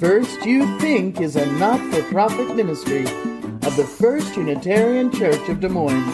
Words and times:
First 0.00 0.46
You 0.46 0.78
Think 0.78 1.20
is 1.20 1.36
a 1.36 1.44
not 1.58 1.78
for 1.92 2.02
profit 2.04 2.56
ministry 2.56 3.04
of 3.04 3.76
the 3.76 3.84
First 3.84 4.34
Unitarian 4.34 5.12
Church 5.12 5.46
of 5.50 5.60
Des 5.60 5.68
Moines. 5.68 6.10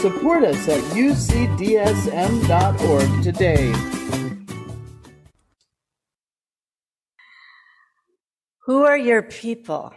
Support 0.00 0.42
us 0.42 0.68
at 0.68 0.80
ucdsm.org 0.96 1.52
today. 3.22 3.72
Who 8.62 8.82
are 8.82 8.98
your 8.98 9.22
people? 9.22 9.94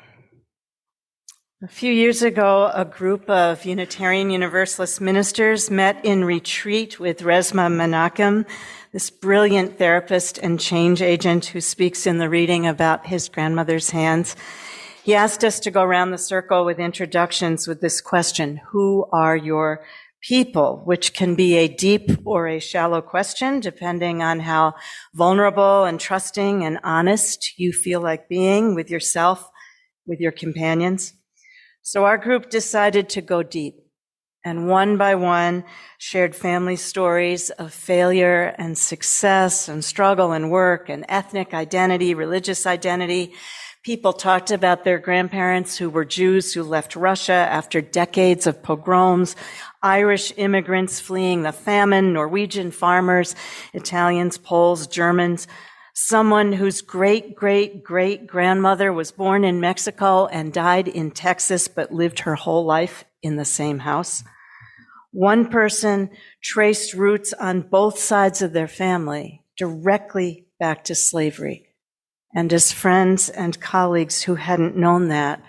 A 1.64 1.68
few 1.68 1.92
years 1.92 2.22
ago, 2.22 2.70
a 2.72 2.86
group 2.86 3.28
of 3.32 3.66
Unitarian 3.66 4.30
Universalist 4.30 5.02
ministers 5.02 5.72
met 5.72 6.06
in 6.06 6.24
retreat 6.24 7.00
with 7.00 7.22
Resmaa 7.24 7.72
Menakem, 7.72 8.46
this 8.94 9.10
brilliant 9.10 9.80
therapist 9.80 10.38
and 10.38 10.60
change 10.60 11.02
agent 11.02 11.48
who 11.48 11.60
speaks 11.60 12.06
in 12.06 12.20
the 12.20 12.30
reading 12.30 12.68
about 12.68 13.08
his 13.08 13.28
grandmother's 13.28 13.90
hands. 13.90 14.36
He 15.04 15.16
asked 15.16 15.44
us 15.44 15.60
to 15.62 15.72
go 15.72 15.82
around 15.82 16.12
the 16.12 16.20
circle 16.20 16.64
with 16.64 16.78
introductions 16.78 17.68
with 17.68 17.82
this 17.82 18.02
question, 18.02 18.62
who 18.70 19.08
are 19.12 19.36
your 19.36 19.84
people, 20.22 20.84
which 20.86 21.16
can 21.16 21.34
be 21.34 21.58
a 21.58 21.68
deep 21.68 22.12
or 22.24 22.48
a 22.48 22.60
shallow 22.60 23.02
question, 23.02 23.62
depending 23.62 24.22
on 24.22 24.42
how 24.42 24.76
vulnerable 25.16 25.86
and 25.86 26.00
trusting 26.00 26.64
and 26.64 26.78
honest 26.84 27.58
you 27.58 27.74
feel 27.74 28.00
like 28.00 28.30
being 28.30 28.76
with 28.76 28.92
yourself, 28.92 29.50
with 30.06 30.20
your 30.20 30.32
companions. 30.32 31.17
So 31.88 32.04
our 32.04 32.18
group 32.18 32.50
decided 32.50 33.08
to 33.12 33.22
go 33.22 33.44
deep 33.44 33.76
and 34.44 34.68
one 34.68 34.98
by 34.98 35.16
one 35.16 35.64
shared 35.98 36.36
family 36.36 36.76
stories 36.76 37.50
of 37.50 37.74
failure 37.74 38.54
and 38.58 38.78
success 38.78 39.70
and 39.70 39.86
struggle 39.86 40.34
and 40.34 40.52
work 40.52 40.90
and 40.90 41.06
ethnic 41.08 41.54
identity, 41.54 42.14
religious 42.14 42.66
identity. 42.66 43.32
People 43.84 44.12
talked 44.12 44.52
about 44.52 44.84
their 44.84 45.00
grandparents 45.00 45.78
who 45.78 45.90
were 45.90 46.04
Jews 46.04 46.54
who 46.54 46.64
left 46.64 46.98
Russia 46.98 47.32
after 47.32 47.80
decades 47.80 48.48
of 48.48 48.62
pogroms, 48.62 49.38
Irish 49.82 50.34
immigrants 50.36 51.00
fleeing 51.00 51.44
the 51.44 51.54
famine, 51.54 52.12
Norwegian 52.12 52.72
farmers, 52.72 53.34
Italians, 53.72 54.38
Poles, 54.38 54.88
Germans, 54.88 55.48
someone 56.00 56.54
whose 56.54 56.84
great 56.84 57.36
great 57.36 57.84
great 57.84 58.28
grandmother 58.28 58.94
was 58.94 59.12
born 59.12 59.44
in 59.44 59.60
Mexico 59.60 60.28
and 60.28 60.54
died 60.54 60.88
in 60.88 61.10
Texas, 61.10 61.68
but 61.68 61.92
lived 61.92 62.20
her 62.20 62.36
whole 62.36 62.66
life 62.66 63.04
in 63.24 63.36
the 63.36 63.44
same 63.44 63.80
house. 63.80 64.24
One 65.12 65.50
person 65.50 66.12
traced 66.44 66.94
roots 66.94 67.34
on 67.34 67.62
both 67.62 67.98
sides 67.98 68.44
of 68.44 68.54
their 68.54 68.68
family 68.68 69.44
directly 69.58 70.46
back 70.60 70.84
to 70.84 70.94
slavery. 70.94 71.70
And 72.32 72.54
as 72.54 72.72
friends 72.72 73.30
and 73.30 73.60
colleagues 73.60 74.22
who 74.22 74.36
hadn't 74.36 74.78
known 74.78 75.08
that, 75.08 75.42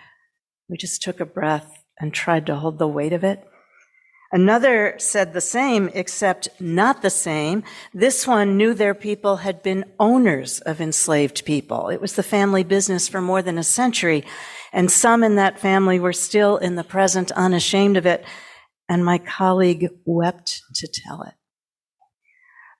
we 0.67 0.79
just 0.79 1.03
took 1.03 1.21
a 1.21 1.27
breath 1.27 1.85
and 2.01 2.15
tried 2.15 2.47
to 2.47 2.57
hold 2.57 2.79
the 2.79 2.89
weight 2.89 3.13
of 3.13 3.23
it 3.23 3.47
Another 4.31 4.95
said 4.99 5.33
the 5.33 5.41
same, 5.41 5.89
except 5.95 6.49
not 6.61 7.01
the 7.01 7.11
same. 7.11 7.65
This 7.95 8.27
one 8.27 8.59
knew 8.59 8.75
their 8.75 8.95
people 8.95 9.37
had 9.37 9.63
been 9.63 9.87
owners 9.99 10.61
of 10.61 10.83
enslaved 10.83 11.47
people. 11.47 11.89
It 11.89 12.01
was 12.01 12.13
the 12.15 12.23
family 12.23 12.63
business 12.63 13.09
for 13.09 13.23
more 13.23 13.41
than 13.41 13.57
a 13.57 13.65
century. 13.65 14.25
And 14.71 14.91
some 14.91 15.25
in 15.25 15.37
that 15.37 15.59
family 15.59 15.99
were 15.99 16.13
still 16.13 16.59
in 16.59 16.75
the 16.75 16.85
present 16.85 17.31
unashamed 17.33 17.97
of 17.97 18.05
it. 18.05 18.23
And 18.87 19.03
my 19.03 19.17
colleague 19.17 19.89
wept 20.05 20.63
to 20.75 20.89
tell 20.93 21.23
it. 21.23 21.35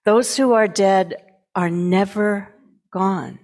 Those 0.05 0.37
who 0.37 0.53
are 0.53 0.69
dead 0.69 1.17
are 1.55 1.71
never 1.71 2.55
gone. 2.93 3.39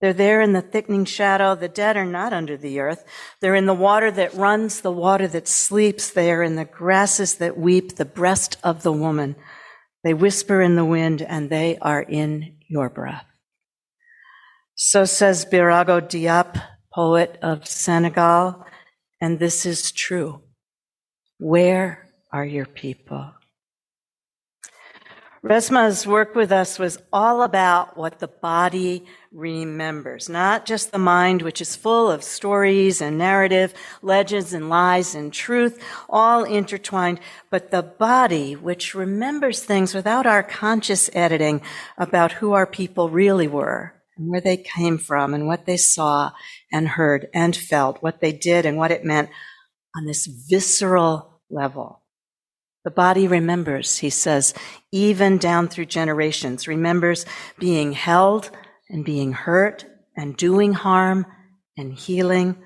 They're 0.00 0.12
there 0.14 0.40
in 0.40 0.54
the 0.54 0.62
thickening 0.62 1.04
shadow. 1.04 1.54
The 1.54 1.68
dead 1.68 1.96
are 1.96 2.06
not 2.06 2.32
under 2.32 2.56
the 2.56 2.80
earth. 2.80 3.04
They're 3.40 3.54
in 3.54 3.66
the 3.66 3.74
water 3.74 4.10
that 4.10 4.34
runs, 4.34 4.80
the 4.80 4.90
water 4.90 5.28
that 5.28 5.46
sleeps. 5.46 6.10
They 6.10 6.32
are 6.32 6.42
in 6.42 6.56
the 6.56 6.64
grasses 6.64 7.36
that 7.36 7.58
weep, 7.58 7.96
the 7.96 8.06
breast 8.06 8.56
of 8.64 8.82
the 8.82 8.92
woman. 8.92 9.36
They 10.02 10.14
whisper 10.14 10.62
in 10.62 10.76
the 10.76 10.84
wind, 10.84 11.20
and 11.20 11.50
they 11.50 11.76
are 11.82 12.00
in 12.00 12.56
your 12.68 12.88
breath. 12.88 13.26
So 14.74 15.04
says 15.04 15.44
Birago 15.44 16.00
Diop, 16.00 16.62
poet 16.94 17.38
of 17.42 17.66
Senegal, 17.66 18.64
and 19.20 19.38
this 19.38 19.66
is 19.66 19.92
true. 19.92 20.40
Where 21.38 22.08
are 22.32 22.46
your 22.46 22.64
people? 22.64 23.32
Resmaa's 25.42 26.06
work 26.06 26.34
with 26.34 26.52
us 26.52 26.78
was 26.78 26.98
all 27.10 27.40
about 27.40 27.96
what 27.96 28.18
the 28.18 28.28
body 28.28 29.06
remembers, 29.32 30.28
not 30.28 30.66
just 30.66 30.92
the 30.92 30.98
mind, 30.98 31.40
which 31.40 31.62
is 31.62 31.74
full 31.74 32.10
of 32.10 32.22
stories 32.22 33.00
and 33.00 33.16
narrative, 33.16 33.72
legends 34.02 34.52
and 34.52 34.68
lies 34.68 35.14
and 35.14 35.32
truth, 35.32 35.82
all 36.10 36.44
intertwined, 36.44 37.20
but 37.48 37.70
the 37.70 37.82
body, 37.82 38.54
which 38.54 38.94
remembers 38.94 39.62
things 39.62 39.94
without 39.94 40.26
our 40.26 40.42
conscious 40.42 41.08
editing 41.14 41.62
about 41.96 42.32
who 42.32 42.52
our 42.52 42.66
people 42.66 43.08
really 43.08 43.48
were 43.48 43.94
and 44.18 44.28
where 44.28 44.42
they 44.42 44.58
came 44.58 44.98
from 44.98 45.32
and 45.32 45.46
what 45.46 45.64
they 45.64 45.78
saw 45.78 46.32
and 46.70 46.86
heard 46.86 47.28
and 47.32 47.56
felt, 47.56 48.02
what 48.02 48.20
they 48.20 48.32
did 48.32 48.66
and 48.66 48.76
what 48.76 48.90
it 48.90 49.06
meant 49.06 49.30
on 49.96 50.04
this 50.04 50.26
visceral 50.26 51.40
level. 51.48 51.99
The 52.84 52.90
body 52.90 53.28
remembers, 53.28 53.98
he 53.98 54.10
says, 54.10 54.54
even 54.90 55.36
down 55.36 55.68
through 55.68 55.86
generations, 55.86 56.66
remembers 56.66 57.26
being 57.58 57.92
held 57.92 58.50
and 58.88 59.04
being 59.04 59.32
hurt 59.32 59.84
and 60.16 60.36
doing 60.36 60.72
harm 60.72 61.26
and 61.76 61.92
healing. 61.92 62.56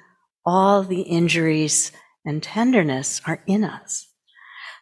All 0.47 0.82
the 0.82 1.03
injuries 1.03 1.91
and 2.24 2.42
tenderness 2.42 3.20
are 3.26 3.42
in 3.47 3.64
us. 3.64 4.08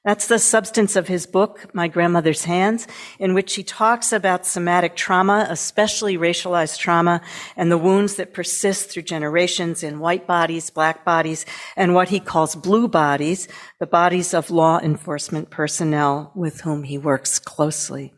That's 0.04 0.26
the 0.26 0.40
substance 0.40 0.96
of 0.96 1.06
his 1.06 1.26
book, 1.26 1.72
My 1.72 1.86
Grandmother's 1.86 2.42
Hands, 2.44 2.88
in 3.20 3.34
which 3.34 3.54
he 3.54 3.62
talks 3.62 4.12
about 4.12 4.44
somatic 4.44 4.96
trauma, 4.96 5.46
especially 5.48 6.16
racialized 6.18 6.78
trauma, 6.78 7.20
and 7.56 7.70
the 7.70 7.78
wounds 7.78 8.16
that 8.16 8.34
persist 8.34 8.90
through 8.90 9.02
generations 9.02 9.84
in 9.84 10.00
white 10.00 10.26
bodies, 10.26 10.70
black 10.70 11.04
bodies, 11.04 11.46
and 11.76 11.94
what 11.94 12.08
he 12.08 12.18
calls 12.18 12.56
blue 12.56 12.88
bodies, 12.88 13.46
the 13.78 13.86
bodies 13.86 14.34
of 14.34 14.50
law 14.50 14.80
enforcement 14.80 15.50
personnel 15.50 16.32
with 16.34 16.62
whom 16.62 16.82
he 16.82 16.98
works 16.98 17.38
closely. 17.38 18.12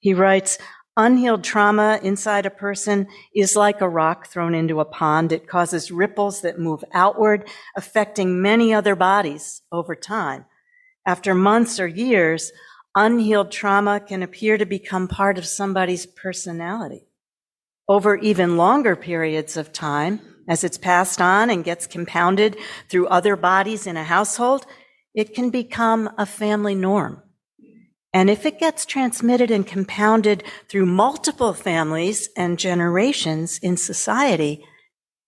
He 0.00 0.14
writes, 0.14 0.58
Unhealed 0.96 1.44
trauma 1.44 2.00
inside 2.02 2.44
a 2.44 2.50
person 2.50 3.06
is 3.32 3.54
like 3.54 3.80
a 3.80 3.88
rock 3.88 4.26
thrown 4.26 4.52
into 4.52 4.80
a 4.80 4.84
pond. 4.84 5.30
It 5.30 5.46
causes 5.46 5.92
ripples 5.92 6.40
that 6.40 6.58
move 6.58 6.82
outward, 6.92 7.48
affecting 7.76 8.42
many 8.42 8.74
other 8.74 8.96
bodies 8.96 9.62
over 9.70 9.94
time. 9.94 10.46
After 11.06 11.34
months 11.34 11.78
or 11.78 11.86
years, 11.86 12.52
unhealed 12.94 13.50
trauma 13.50 14.00
can 14.00 14.22
appear 14.22 14.56
to 14.56 14.64
become 14.64 15.08
part 15.08 15.36
of 15.36 15.46
somebody's 15.46 16.06
personality. 16.06 17.06
Over 17.88 18.16
even 18.16 18.56
longer 18.56 18.96
periods 18.96 19.56
of 19.56 19.72
time, 19.72 20.20
as 20.48 20.64
it's 20.64 20.78
passed 20.78 21.20
on 21.20 21.50
and 21.50 21.64
gets 21.64 21.86
compounded 21.86 22.56
through 22.88 23.08
other 23.08 23.36
bodies 23.36 23.86
in 23.86 23.96
a 23.96 24.04
household, 24.04 24.66
it 25.14 25.34
can 25.34 25.50
become 25.50 26.10
a 26.16 26.26
family 26.26 26.74
norm. 26.74 27.22
And 28.12 28.30
if 28.30 28.46
it 28.46 28.60
gets 28.60 28.86
transmitted 28.86 29.50
and 29.50 29.66
compounded 29.66 30.44
through 30.68 30.86
multiple 30.86 31.52
families 31.52 32.28
and 32.36 32.58
generations 32.58 33.58
in 33.58 33.76
society, 33.76 34.64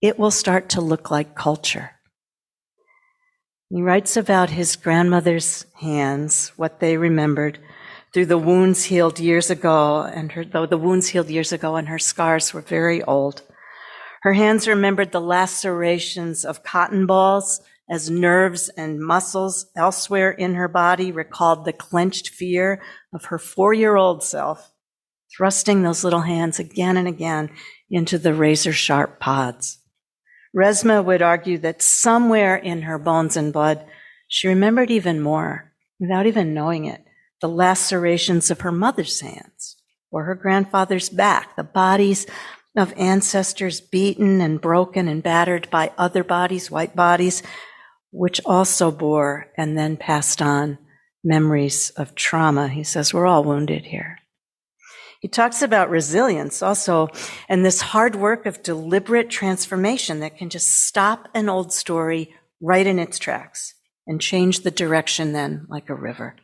it 0.00 0.18
will 0.18 0.30
start 0.30 0.68
to 0.70 0.80
look 0.80 1.10
like 1.10 1.34
culture. 1.34 1.95
He 3.68 3.82
writes 3.82 4.16
about 4.16 4.50
his 4.50 4.76
grandmother's 4.76 5.66
hands, 5.74 6.52
what 6.56 6.78
they 6.78 6.96
remembered 6.96 7.58
through 8.12 8.26
the 8.26 8.38
wounds 8.38 8.84
healed 8.84 9.18
years 9.18 9.50
ago, 9.50 10.02
and 10.02 10.30
her, 10.32 10.44
though 10.44 10.66
the 10.66 10.78
wounds 10.78 11.08
healed 11.08 11.28
years 11.28 11.52
ago 11.52 11.74
and 11.74 11.88
her 11.88 11.98
scars 11.98 12.54
were 12.54 12.60
very 12.60 13.02
old. 13.02 13.42
Her 14.22 14.34
hands 14.34 14.68
remembered 14.68 15.10
the 15.10 15.20
lacerations 15.20 16.44
of 16.44 16.62
cotton 16.62 17.06
balls 17.06 17.60
as 17.90 18.08
nerves 18.08 18.68
and 18.70 19.00
muscles 19.00 19.66
elsewhere 19.76 20.30
in 20.30 20.54
her 20.54 20.68
body 20.68 21.10
recalled 21.10 21.64
the 21.64 21.72
clenched 21.72 22.28
fear 22.28 22.80
of 23.12 23.26
her 23.26 23.38
four 23.38 23.74
year 23.74 23.96
old 23.96 24.22
self, 24.22 24.72
thrusting 25.36 25.82
those 25.82 26.04
little 26.04 26.20
hands 26.20 26.60
again 26.60 26.96
and 26.96 27.08
again 27.08 27.50
into 27.90 28.16
the 28.16 28.32
razor 28.32 28.72
sharp 28.72 29.18
pods. 29.18 29.78
Resmaa 30.54 31.04
would 31.04 31.22
argue 31.22 31.58
that 31.58 31.82
somewhere 31.82 32.56
in 32.56 32.82
her 32.82 32.98
bones 32.98 33.36
and 33.36 33.52
blood, 33.52 33.84
she 34.28 34.48
remembered 34.48 34.90
even 34.90 35.20
more, 35.20 35.72
without 36.00 36.26
even 36.26 36.54
knowing 36.54 36.84
it, 36.84 37.04
the 37.40 37.48
lacerations 37.48 38.50
of 38.50 38.60
her 38.60 38.72
mother's 38.72 39.20
hands 39.20 39.76
or 40.10 40.24
her 40.24 40.34
grandfather's 40.34 41.08
back, 41.08 41.56
the 41.56 41.64
bodies 41.64 42.26
of 42.76 42.92
ancestors 42.96 43.80
beaten 43.80 44.40
and 44.40 44.60
broken 44.60 45.08
and 45.08 45.22
battered 45.22 45.68
by 45.70 45.92
other 45.96 46.22
bodies, 46.22 46.70
white 46.70 46.94
bodies, 46.94 47.42
which 48.10 48.40
also 48.44 48.90
bore 48.90 49.46
and 49.56 49.76
then 49.76 49.96
passed 49.96 50.40
on 50.40 50.78
memories 51.24 51.90
of 51.90 52.14
trauma. 52.14 52.68
He 52.68 52.84
says, 52.84 53.12
We're 53.12 53.26
all 53.26 53.44
wounded 53.44 53.84
here. 53.84 54.18
He 55.26 55.30
talks 55.30 55.60
about 55.60 55.90
resilience 55.90 56.62
also 56.62 57.08
and 57.48 57.64
this 57.64 57.80
hard 57.80 58.14
work 58.14 58.46
of 58.46 58.62
deliberate 58.62 59.28
transformation 59.28 60.20
that 60.20 60.38
can 60.38 60.50
just 60.50 60.86
stop 60.86 61.26
an 61.34 61.48
old 61.48 61.72
story 61.72 62.32
right 62.60 62.86
in 62.86 63.00
its 63.00 63.18
tracks 63.18 63.74
and 64.06 64.20
change 64.20 64.60
the 64.60 64.70
direction 64.70 65.32
then 65.32 65.66
like 65.68 65.90
a 65.90 65.96
river. 65.96 66.36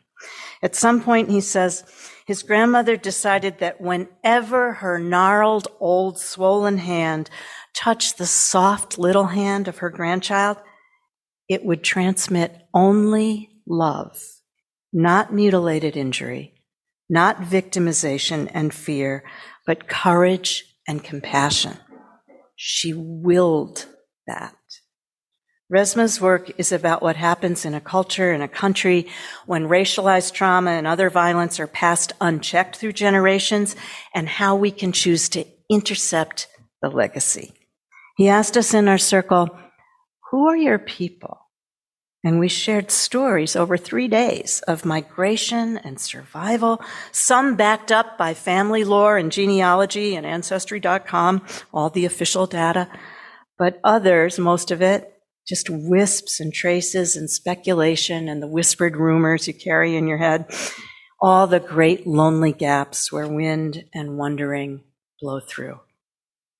At 0.61 0.75
some 0.75 1.01
point, 1.01 1.29
he 1.29 1.39
says, 1.39 1.85
his 2.27 2.43
grandmother 2.43 2.97
decided 2.97 3.59
that 3.59 3.79
whenever 3.79 4.73
her 4.73 4.99
gnarled, 4.99 5.69
old, 5.79 6.19
swollen 6.19 6.79
hand 6.79 7.29
touched 7.73 8.17
the 8.17 8.25
soft 8.25 8.97
little 8.97 9.27
hand 9.27 9.69
of 9.69 9.77
her 9.77 9.89
grandchild, 9.89 10.57
it 11.47 11.63
would 11.63 11.85
transmit 11.85 12.53
only 12.73 13.49
love, 13.65 14.21
not 14.91 15.33
mutilated 15.33 15.95
injury, 15.95 16.53
not 17.09 17.41
victimization 17.41 18.49
and 18.53 18.73
fear, 18.73 19.23
but 19.65 19.87
courage 19.87 20.65
and 20.87 21.03
compassion. 21.03 21.77
She 22.55 22.93
willed 22.93 23.85
that. 24.27 24.55
Resmaa's 25.71 26.21
work 26.21 26.51
is 26.59 26.71
about 26.71 27.01
what 27.01 27.15
happens 27.15 27.65
in 27.65 27.73
a 27.73 27.81
culture, 27.81 28.31
in 28.31 28.41
a 28.41 28.47
country, 28.47 29.07
when 29.45 29.67
racialized 29.67 30.33
trauma 30.33 30.71
and 30.71 30.85
other 30.85 31.09
violence 31.09 31.59
are 31.59 31.67
passed 31.67 32.13
unchecked 32.21 32.75
through 32.75 32.93
generations, 32.93 33.75
and 34.13 34.29
how 34.29 34.55
we 34.55 34.69
can 34.69 34.91
choose 34.91 35.29
to 35.29 35.45
intercept 35.69 36.47
the 36.81 36.89
legacy. 36.89 37.53
He 38.17 38.27
asked 38.27 38.55
us 38.55 38.73
in 38.73 38.87
our 38.87 38.99
circle, 38.99 39.49
Who 40.29 40.47
are 40.47 40.57
your 40.57 40.77
people? 40.77 41.39
And 42.23 42.39
we 42.39 42.47
shared 42.47 42.89
stories 42.89 43.55
over 43.55 43.75
three 43.75 44.07
days 44.07 44.61
of 44.61 44.85
migration 44.85 45.77
and 45.77 45.99
survival, 45.99 46.81
some 47.11 47.57
backed 47.57 47.91
up 47.91 48.17
by 48.17 48.33
family 48.33 48.85
lore 48.85 49.17
and 49.17 49.29
genealogy 49.29 50.15
and 50.15 50.25
ancestry.com, 50.25 51.45
all 51.73 51.89
the 51.89 52.05
official 52.05 52.47
data, 52.47 52.87
but 53.57 53.79
others, 53.83 54.39
most 54.39 54.71
of 54.71 54.81
it, 54.81 55.09
just 55.45 55.69
wisps 55.69 56.39
and 56.39 56.53
traces 56.53 57.17
and 57.17 57.29
speculation 57.29 58.29
and 58.29 58.41
the 58.41 58.47
whispered 58.47 58.95
rumors 58.95 59.47
you 59.47 59.53
carry 59.53 59.97
in 59.97 60.07
your 60.07 60.17
head, 60.17 60.45
all 61.21 61.47
the 61.47 61.59
great 61.59 62.07
lonely 62.07 62.53
gaps 62.53 63.11
where 63.11 63.27
wind 63.27 63.83
and 63.93 64.17
wondering 64.17 64.81
blow 65.21 65.41
through. 65.41 65.79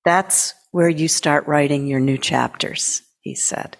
That's 0.04 0.52
where 0.72 0.90
you 0.90 1.08
start 1.08 1.46
writing 1.46 1.86
your 1.86 2.00
new 2.00 2.18
chapters, 2.18 3.00
he 3.20 3.34
said. 3.34 3.78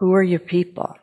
Who 0.00 0.12
are 0.12 0.22
your 0.22 0.40
people? 0.40 0.96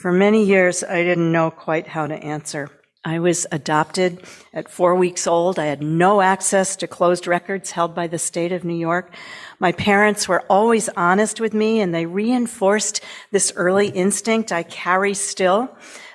For 0.00 0.12
many 0.12 0.44
years, 0.44 0.82
I 0.82 1.02
didn't 1.02 1.30
know 1.30 1.50
quite 1.50 1.88
how 1.88 2.06
to 2.06 2.14
answer. 2.14 2.70
I 3.04 3.18
was 3.18 3.46
adopted 3.50 4.22
at 4.52 4.70
four 4.70 4.94
weeks 4.94 5.26
old. 5.26 5.58
I 5.58 5.66
had 5.66 5.82
no 5.82 6.20
access 6.20 6.76
to 6.76 6.86
closed 6.86 7.26
records 7.26 7.70
held 7.70 7.94
by 7.94 8.06
the 8.06 8.18
state 8.18 8.52
of 8.52 8.64
New 8.64 8.76
York. 8.76 9.14
My 9.58 9.72
parents 9.72 10.28
were 10.28 10.44
always 10.50 10.88
honest 10.96 11.40
with 11.40 11.54
me 11.54 11.80
and 11.80 11.94
they 11.94 12.04
reinforced 12.04 13.02
this 13.30 13.52
early 13.56 13.88
instinct 13.88 14.52
I 14.52 14.62
carry 14.62 15.14
still 15.14 15.70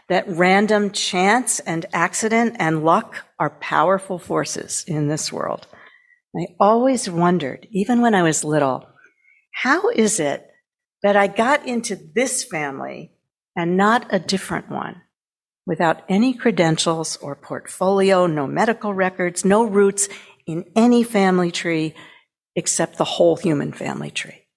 that 0.09 0.27
random 0.27 0.91
chance 0.91 1.59
and 1.59 1.85
accident 1.91 2.55
and 2.59 2.85
luck 2.85 3.25
are 3.39 3.49
powerful 3.49 4.19
forces 4.19 4.83
in 4.87 5.07
this 5.07 5.33
world. 5.33 5.67
I 6.35 6.47
always 6.59 7.09
wondered, 7.09 7.67
even 7.71 8.01
when 8.01 8.13
I 8.13 8.21
was 8.21 8.43
little, 8.43 8.87
how 9.53 9.89
is 9.89 10.19
it 10.19 10.47
that 11.05 11.15
I 11.15 11.27
got 11.27 11.67
into 11.67 11.95
this 11.95 12.43
family 12.43 13.11
and 13.55 13.77
not 13.77 14.07
a 14.09 14.17
different 14.17 14.71
one 14.71 15.03
without 15.67 16.01
any 16.09 16.33
credentials 16.33 17.15
or 17.17 17.35
portfolio, 17.35 18.25
no 18.25 18.47
medical 18.47 18.91
records, 18.91 19.45
no 19.45 19.63
roots 19.63 20.09
in 20.47 20.65
any 20.75 21.03
family 21.03 21.51
tree 21.51 21.93
except 22.55 22.97
the 22.97 23.03
whole 23.03 23.35
human 23.35 23.71
family 23.71 24.09
tree. 24.09 24.47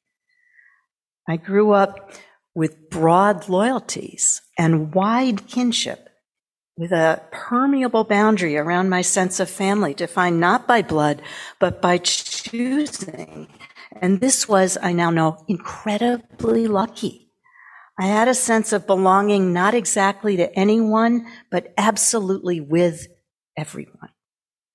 I 1.28 1.36
grew 1.36 1.72
up 1.72 2.12
with 2.54 2.88
broad 2.88 3.50
loyalties 3.50 4.40
and 4.56 4.94
wide 4.94 5.48
kinship 5.48 6.08
with 6.78 6.92
a 6.92 7.20
permeable 7.30 8.04
boundary 8.04 8.56
around 8.56 8.88
my 8.88 9.02
sense 9.02 9.38
of 9.38 9.50
family 9.50 9.92
defined 9.92 10.40
not 10.40 10.66
by 10.66 10.80
blood, 10.80 11.20
but 11.58 11.82
by 11.82 11.98
choosing 11.98 13.48
and 14.00 14.20
this 14.20 14.48
was, 14.48 14.78
I 14.80 14.92
now 14.92 15.10
know, 15.10 15.44
incredibly 15.48 16.66
lucky. 16.66 17.30
I 17.98 18.06
had 18.06 18.28
a 18.28 18.34
sense 18.34 18.72
of 18.72 18.86
belonging 18.86 19.52
not 19.52 19.74
exactly 19.74 20.36
to 20.36 20.54
anyone, 20.56 21.26
but 21.50 21.72
absolutely 21.76 22.60
with 22.60 23.08
everyone. 23.56 24.10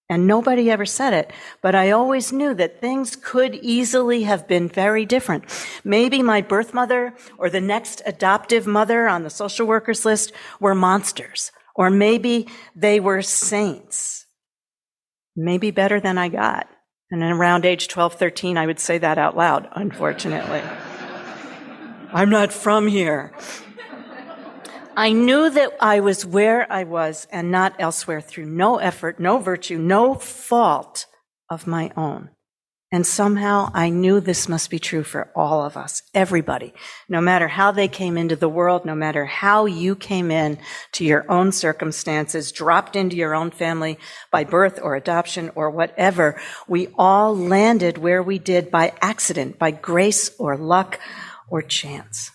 And 0.09 0.27
nobody 0.27 0.69
ever 0.69 0.85
said 0.85 1.13
it, 1.13 1.31
but 1.61 1.73
I 1.73 1.91
always 1.91 2.33
knew 2.33 2.53
that 2.55 2.81
things 2.81 3.15
could 3.15 3.55
easily 3.55 4.23
have 4.23 4.47
been 4.47 4.67
very 4.67 5.05
different. 5.05 5.45
Maybe 5.85 6.21
my 6.21 6.41
birth 6.41 6.73
mother 6.73 7.13
or 7.37 7.49
the 7.49 7.61
next 7.61 8.01
adoptive 8.05 8.67
mother 8.67 9.07
on 9.07 9.23
the 9.23 9.29
social 9.29 9.65
workers 9.65 10.05
list 10.05 10.33
were 10.59 10.75
monsters, 10.75 11.51
or 11.75 11.89
maybe 11.89 12.47
they 12.75 12.99
were 12.99 13.21
saints. 13.21 14.25
Maybe 15.35 15.71
better 15.71 15.99
than 15.99 16.17
I 16.17 16.27
got. 16.27 16.67
And 17.13 17.21
around 17.21 17.63
age 17.63 17.89
12, 17.89 18.15
13, 18.15 18.57
I 18.57 18.65
would 18.65 18.79
say 18.79 18.97
that 18.97 19.19
out 19.19 19.37
loud, 19.37 19.69
unfortunately. 19.73 20.63
I'm 22.11 22.31
not 22.31 22.51
from 22.51 22.87
here. 22.87 23.31
I 24.97 25.11
knew 25.11 25.47
that 25.51 25.73
I 25.79 25.99
was 25.99 26.25
where 26.25 26.65
I 26.73 26.85
was 26.85 27.27
and 27.31 27.51
not 27.51 27.75
elsewhere 27.77 28.19
through 28.19 28.47
no 28.47 28.77
effort, 28.77 29.19
no 29.19 29.37
virtue, 29.37 29.77
no 29.77 30.15
fault 30.15 31.05
of 31.51 31.67
my 31.67 31.91
own. 31.95 32.31
And 32.93 33.07
somehow 33.07 33.71
I 33.73 33.89
knew 33.89 34.19
this 34.19 34.47
must 34.47 34.69
be 34.69 34.77
true 34.77 35.01
for 35.01 35.31
all 35.35 35.65
of 35.65 35.75
us, 35.75 36.03
everybody, 36.13 36.75
no 37.09 37.21
matter 37.21 37.47
how 37.47 37.71
they 37.71 37.87
came 37.87 38.19
into 38.19 38.35
the 38.35 38.47
world, 38.47 38.85
no 38.85 38.93
matter 38.93 39.25
how 39.25 39.65
you 39.65 39.95
came 39.95 40.29
in 40.29 40.59
to 40.91 41.03
your 41.03 41.25
own 41.27 41.51
circumstances, 41.51 42.51
dropped 42.51 42.95
into 42.95 43.15
your 43.15 43.33
own 43.33 43.49
family 43.49 43.97
by 44.29 44.43
birth 44.43 44.79
or 44.79 44.95
adoption 44.95 45.49
or 45.55 45.71
whatever. 45.71 46.39
We 46.67 46.89
all 46.95 47.35
landed 47.35 47.97
where 47.97 48.21
we 48.21 48.37
did 48.37 48.69
by 48.69 48.93
accident, 49.01 49.57
by 49.57 49.71
grace 49.71 50.29
or 50.37 50.55
luck 50.55 50.99
or 51.49 51.63
chance. 51.63 52.29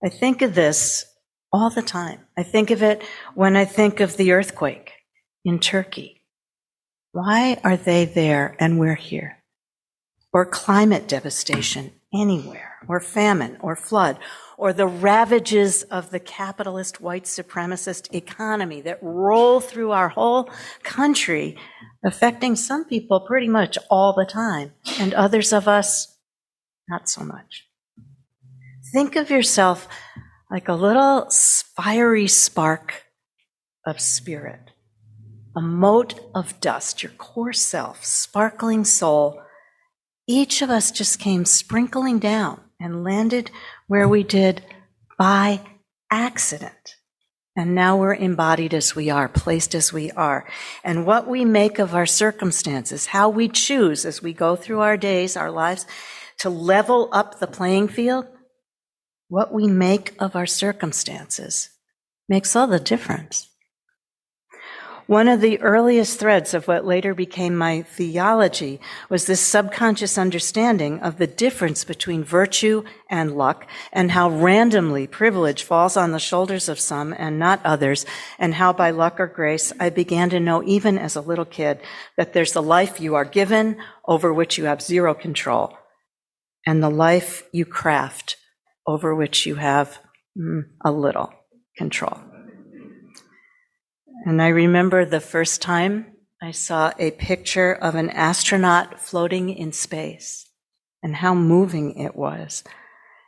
I 0.00 0.10
think 0.10 0.42
of 0.42 0.54
this 0.54 1.04
all 1.52 1.70
the 1.70 1.82
time. 1.82 2.20
I 2.36 2.44
think 2.44 2.70
of 2.70 2.84
it 2.84 3.02
when 3.34 3.56
I 3.56 3.64
think 3.64 3.98
of 3.98 4.16
the 4.16 4.30
earthquake 4.30 4.92
in 5.44 5.58
Turkey 5.58 6.17
why 7.12 7.60
are 7.64 7.76
they 7.76 8.04
there 8.04 8.56
and 8.58 8.78
we're 8.78 8.94
here? 8.94 9.38
Or 10.32 10.44
climate 10.44 11.08
devastation 11.08 11.92
anywhere, 12.12 12.78
or 12.86 13.00
famine, 13.00 13.56
or 13.60 13.76
flood, 13.76 14.18
or 14.56 14.72
the 14.72 14.86
ravages 14.86 15.82
of 15.84 16.10
the 16.10 16.20
capitalist 16.20 17.00
white 17.00 17.24
supremacist 17.24 18.14
economy 18.14 18.80
that 18.82 18.98
roll 19.02 19.60
through 19.60 19.92
our 19.92 20.10
whole 20.10 20.50
country, 20.82 21.56
affecting 22.04 22.56
some 22.56 22.84
people 22.84 23.20
pretty 23.20 23.48
much 23.48 23.78
all 23.90 24.12
the 24.12 24.24
time, 24.24 24.72
and 24.98 25.14
others 25.14 25.52
of 25.52 25.68
us 25.68 26.16
not 26.88 27.08
so 27.08 27.22
much. 27.22 27.66
Think 28.92 29.16
of 29.16 29.30
yourself 29.30 29.88
like 30.50 30.68
a 30.68 30.74
little 30.74 31.28
fiery 31.30 32.26
spark 32.26 33.04
of 33.86 34.00
spirit 34.00 34.67
a 35.58 35.60
mote 35.60 36.14
of 36.36 36.60
dust, 36.60 37.02
your 37.02 37.10
core 37.18 37.52
self, 37.52 38.04
sparkling 38.04 38.84
soul, 38.84 39.42
each 40.28 40.62
of 40.62 40.70
us 40.70 40.92
just 40.92 41.18
came 41.18 41.44
sprinkling 41.44 42.20
down 42.20 42.60
and 42.78 43.02
landed 43.02 43.50
where 43.88 44.06
we 44.06 44.22
did 44.22 44.62
by 45.18 45.60
accident. 46.12 46.94
And 47.56 47.74
now 47.74 47.96
we're 47.96 48.14
embodied 48.14 48.72
as 48.72 48.94
we 48.94 49.10
are, 49.10 49.28
placed 49.28 49.74
as 49.74 49.92
we 49.92 50.12
are. 50.12 50.48
And 50.84 51.04
what 51.04 51.26
we 51.26 51.44
make 51.44 51.80
of 51.80 51.92
our 51.92 52.06
circumstances, 52.06 53.06
how 53.06 53.28
we 53.28 53.48
choose 53.48 54.04
as 54.04 54.22
we 54.22 54.32
go 54.32 54.54
through 54.54 54.78
our 54.78 54.96
days, 54.96 55.36
our 55.36 55.50
lives, 55.50 55.86
to 56.38 56.50
level 56.50 57.08
up 57.10 57.40
the 57.40 57.48
playing 57.48 57.88
field, 57.88 58.28
what 59.26 59.52
we 59.52 59.66
make 59.66 60.14
of 60.20 60.36
our 60.36 60.46
circumstances 60.46 61.70
makes 62.28 62.54
all 62.54 62.68
the 62.68 62.78
difference. 62.78 63.48
One 65.08 65.26
of 65.26 65.40
the 65.40 65.58
earliest 65.62 66.20
threads 66.20 66.52
of 66.52 66.68
what 66.68 66.84
later 66.84 67.14
became 67.14 67.56
my 67.56 67.80
theology 67.80 68.78
was 69.08 69.24
this 69.24 69.40
subconscious 69.40 70.18
understanding 70.18 71.00
of 71.00 71.16
the 71.16 71.26
difference 71.26 71.82
between 71.82 72.22
virtue 72.22 72.84
and 73.08 73.34
luck 73.34 73.66
and 73.90 74.10
how 74.10 74.28
randomly 74.28 75.06
privilege 75.06 75.62
falls 75.62 75.96
on 75.96 76.12
the 76.12 76.18
shoulders 76.18 76.68
of 76.68 76.78
some 76.78 77.14
and 77.18 77.38
not 77.38 77.64
others 77.64 78.04
and 78.38 78.52
how 78.52 78.74
by 78.74 78.90
luck 78.90 79.18
or 79.18 79.26
grace 79.26 79.72
I 79.80 79.88
began 79.88 80.28
to 80.28 80.40
know 80.40 80.62
even 80.64 80.98
as 80.98 81.16
a 81.16 81.22
little 81.22 81.46
kid 81.46 81.80
that 82.18 82.34
there's 82.34 82.52
the 82.52 82.60
life 82.60 83.00
you 83.00 83.14
are 83.14 83.24
given 83.24 83.78
over 84.06 84.30
which 84.30 84.58
you 84.58 84.66
have 84.66 84.82
zero 84.82 85.14
control 85.14 85.72
and 86.66 86.82
the 86.82 86.90
life 86.90 87.44
you 87.50 87.64
craft 87.64 88.36
over 88.86 89.14
which 89.14 89.46
you 89.46 89.54
have 89.54 90.00
mm, 90.38 90.64
a 90.84 90.92
little 90.92 91.32
control. 91.78 92.27
And 94.24 94.42
I 94.42 94.48
remember 94.48 95.04
the 95.04 95.20
first 95.20 95.62
time 95.62 96.06
I 96.42 96.50
saw 96.50 96.92
a 96.98 97.10
picture 97.12 97.74
of 97.74 97.94
an 97.94 98.10
astronaut 98.10 99.00
floating 99.00 99.50
in 99.50 99.72
space 99.72 100.48
and 101.02 101.16
how 101.16 101.34
moving 101.34 101.98
it 101.98 102.16
was. 102.16 102.64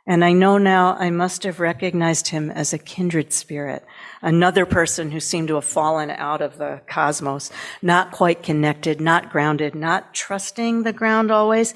And 0.07 0.25
I 0.25 0.33
know 0.33 0.57
now 0.57 0.95
I 0.95 1.09
must 1.09 1.43
have 1.43 1.59
recognized 1.59 2.29
him 2.29 2.49
as 2.49 2.73
a 2.73 2.79
kindred 2.79 3.31
spirit, 3.31 3.85
another 4.21 4.65
person 4.65 5.11
who 5.11 5.19
seemed 5.19 5.47
to 5.49 5.55
have 5.55 5.65
fallen 5.65 6.09
out 6.09 6.41
of 6.41 6.57
the 6.57 6.81
cosmos, 6.87 7.51
not 7.81 8.11
quite 8.11 8.41
connected, 8.41 8.99
not 8.99 9.31
grounded, 9.31 9.75
not 9.75 10.13
trusting 10.13 10.83
the 10.83 10.93
ground 10.93 11.31
always. 11.31 11.73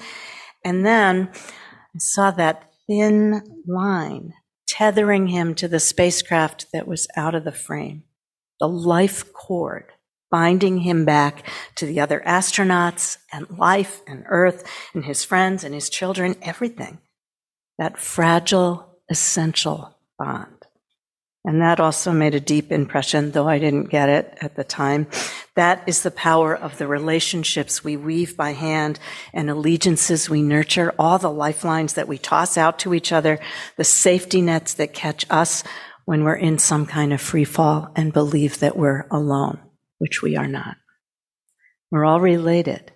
And 0.64 0.84
then 0.84 1.30
I 1.34 1.98
saw 1.98 2.30
that 2.32 2.70
thin 2.88 3.42
line 3.66 4.32
tethering 4.68 5.28
him 5.28 5.54
to 5.54 5.68
the 5.68 5.80
spacecraft 5.80 6.66
that 6.72 6.88
was 6.88 7.06
out 7.16 7.34
of 7.34 7.44
the 7.44 7.52
frame, 7.52 8.02
the 8.60 8.68
life 8.68 9.32
cord 9.32 9.92
binding 10.30 10.78
him 10.78 11.04
back 11.04 11.44
to 11.76 11.86
the 11.86 12.00
other 12.00 12.22
astronauts 12.26 13.18
and 13.32 13.58
life 13.58 14.02
and 14.06 14.24
Earth 14.28 14.64
and 14.92 15.04
his 15.04 15.24
friends 15.24 15.64
and 15.64 15.74
his 15.74 15.88
children, 15.88 16.36
everything. 16.42 16.98
That 17.78 17.98
fragile, 17.98 18.86
essential 19.08 19.94
bond. 20.18 20.56
And 21.44 21.62
that 21.62 21.78
also 21.78 22.10
made 22.10 22.34
a 22.34 22.40
deep 22.40 22.72
impression, 22.72 23.30
though 23.30 23.46
I 23.46 23.60
didn't 23.60 23.84
get 23.84 24.08
it 24.08 24.36
at 24.40 24.56
the 24.56 24.64
time. 24.64 25.06
That 25.54 25.84
is 25.86 26.02
the 26.02 26.10
power 26.10 26.56
of 26.56 26.76
the 26.76 26.88
relationships 26.88 27.84
we 27.84 27.96
weave 27.96 28.36
by 28.36 28.50
hand 28.50 28.98
and 29.32 29.48
allegiances 29.48 30.28
we 30.28 30.42
nurture, 30.42 30.92
all 30.98 31.18
the 31.18 31.30
lifelines 31.30 31.94
that 31.94 32.08
we 32.08 32.18
toss 32.18 32.58
out 32.58 32.80
to 32.80 32.94
each 32.94 33.12
other, 33.12 33.38
the 33.76 33.84
safety 33.84 34.42
nets 34.42 34.74
that 34.74 34.92
catch 34.92 35.24
us 35.30 35.62
when 36.06 36.24
we're 36.24 36.36
in 36.36 36.58
some 36.58 36.86
kind 36.86 37.12
of 37.12 37.20
free 37.20 37.44
fall 37.44 37.92
and 37.94 38.12
believe 38.12 38.60
that 38.60 38.76
we're 38.76 39.06
alone, 39.10 39.58
which 39.98 40.22
we 40.22 40.36
are 40.36 40.48
not. 40.48 40.76
We're 41.90 42.04
all 42.04 42.20
related. 42.20 42.92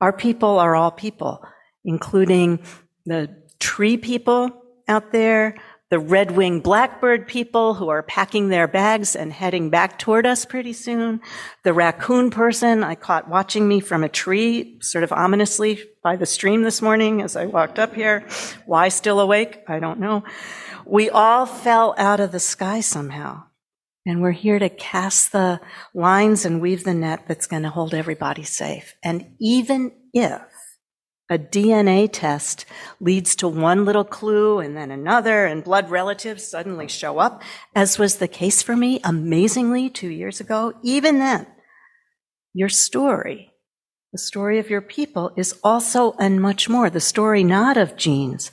Our 0.00 0.12
people 0.12 0.58
are 0.58 0.74
all 0.74 0.90
people, 0.90 1.44
including 1.84 2.64
the 3.06 3.36
tree 3.60 3.96
people 3.96 4.50
out 4.88 5.12
there, 5.12 5.56
the 5.92 5.98
red 5.98 6.30
winged 6.30 6.62
blackbird 6.62 7.28
people 7.28 7.74
who 7.74 7.90
are 7.90 8.02
packing 8.02 8.48
their 8.48 8.66
bags 8.66 9.14
and 9.14 9.30
heading 9.30 9.68
back 9.68 9.98
toward 9.98 10.24
us 10.24 10.46
pretty 10.46 10.72
soon, 10.72 11.20
the 11.64 11.74
raccoon 11.74 12.30
person 12.30 12.82
I 12.82 12.94
caught 12.94 13.28
watching 13.28 13.68
me 13.68 13.78
from 13.78 14.02
a 14.02 14.08
tree 14.08 14.78
sort 14.80 15.04
of 15.04 15.12
ominously 15.12 15.80
by 16.02 16.16
the 16.16 16.24
stream 16.24 16.62
this 16.62 16.80
morning 16.80 17.20
as 17.20 17.36
I 17.36 17.44
walked 17.44 17.78
up 17.78 17.94
here. 17.94 18.26
Why 18.64 18.88
still 18.88 19.20
awake? 19.20 19.64
I 19.68 19.80
don't 19.80 20.00
know. 20.00 20.24
We 20.86 21.10
all 21.10 21.44
fell 21.44 21.94
out 21.98 22.20
of 22.20 22.32
the 22.32 22.40
sky 22.40 22.80
somehow. 22.80 23.42
And 24.06 24.22
we're 24.22 24.30
here 24.30 24.58
to 24.58 24.70
cast 24.70 25.32
the 25.32 25.60
lines 25.92 26.46
and 26.46 26.62
weave 26.62 26.84
the 26.84 26.94
net 26.94 27.24
that's 27.28 27.46
going 27.46 27.64
to 27.64 27.68
hold 27.68 27.92
everybody 27.92 28.44
safe. 28.44 28.96
And 29.02 29.34
even 29.38 29.92
if 30.14 30.40
a 31.32 31.38
DNA 31.38 32.08
test 32.12 32.66
leads 33.00 33.34
to 33.36 33.48
one 33.48 33.86
little 33.86 34.04
clue 34.04 34.58
and 34.58 34.76
then 34.76 34.90
another, 34.90 35.46
and 35.46 35.64
blood 35.64 35.88
relatives 35.88 36.46
suddenly 36.46 36.86
show 36.86 37.18
up, 37.18 37.42
as 37.74 37.98
was 37.98 38.16
the 38.16 38.28
case 38.28 38.62
for 38.62 38.76
me 38.76 39.00
amazingly 39.02 39.88
two 39.88 40.10
years 40.10 40.40
ago. 40.40 40.74
Even 40.82 41.18
then, 41.18 41.46
your 42.52 42.68
story, 42.68 43.50
the 44.12 44.18
story 44.18 44.58
of 44.58 44.68
your 44.68 44.82
people, 44.82 45.32
is 45.34 45.58
also 45.64 46.12
and 46.18 46.40
much 46.40 46.68
more 46.68 46.90
the 46.90 47.00
story 47.00 47.42
not 47.42 47.78
of 47.78 47.96
genes, 47.96 48.50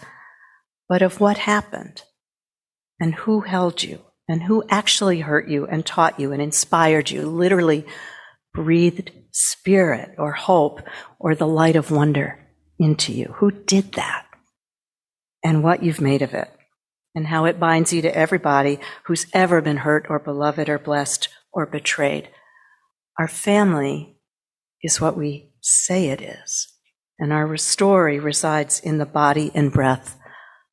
but 0.88 1.02
of 1.02 1.20
what 1.20 1.38
happened 1.38 2.04
and 2.98 3.14
who 3.14 3.42
held 3.42 3.84
you 3.84 4.00
and 4.30 4.44
who 4.44 4.64
actually 4.70 5.20
hurt 5.20 5.50
you 5.50 5.66
and 5.66 5.86
taught 5.86 6.18
you 6.18 6.32
and 6.32 6.42
inspired 6.42 7.12
you, 7.12 7.28
literally 7.28 7.86
breathed 8.54 9.12
spirit 9.32 10.16
or 10.18 10.32
hope 10.32 10.82
or 11.20 11.36
the 11.36 11.48
light 11.48 11.76
of 11.76 11.92
wonder 11.92 12.40
into 12.80 13.14
you. 13.14 13.36
Who 13.38 13.52
did 13.52 13.94
that? 13.94 14.26
And 15.44 15.64
what 15.64 15.84
you've 15.84 16.02
made 16.02 16.22
of 16.22 16.34
it. 16.34 16.50
And 17.16 17.28
how 17.28 17.46
it 17.46 17.60
binds 17.60 17.92
you 17.92 18.02
to 18.04 18.16
everybody 18.16 18.80
who's 19.06 19.28
ever 19.34 19.62
been 19.62 19.78
hurt 19.78 20.06
or 20.10 20.20
beloved 20.20 20.70
or 20.70 20.80
blessed 20.80 21.28
or 21.52 21.66
betrayed. 21.66 22.30
Our 23.18 23.28
family 23.28 24.16
is 24.82 25.02
what 25.02 25.18
we 25.18 25.52
say 25.62 26.10
it 26.10 26.22
is. 26.22 26.68
And 27.18 27.34
our 27.34 27.58
story 27.58 28.20
resides 28.20 28.80
in 28.80 28.98
the 28.98 29.06
body 29.06 29.52
and 29.54 29.74
breath 29.74 30.18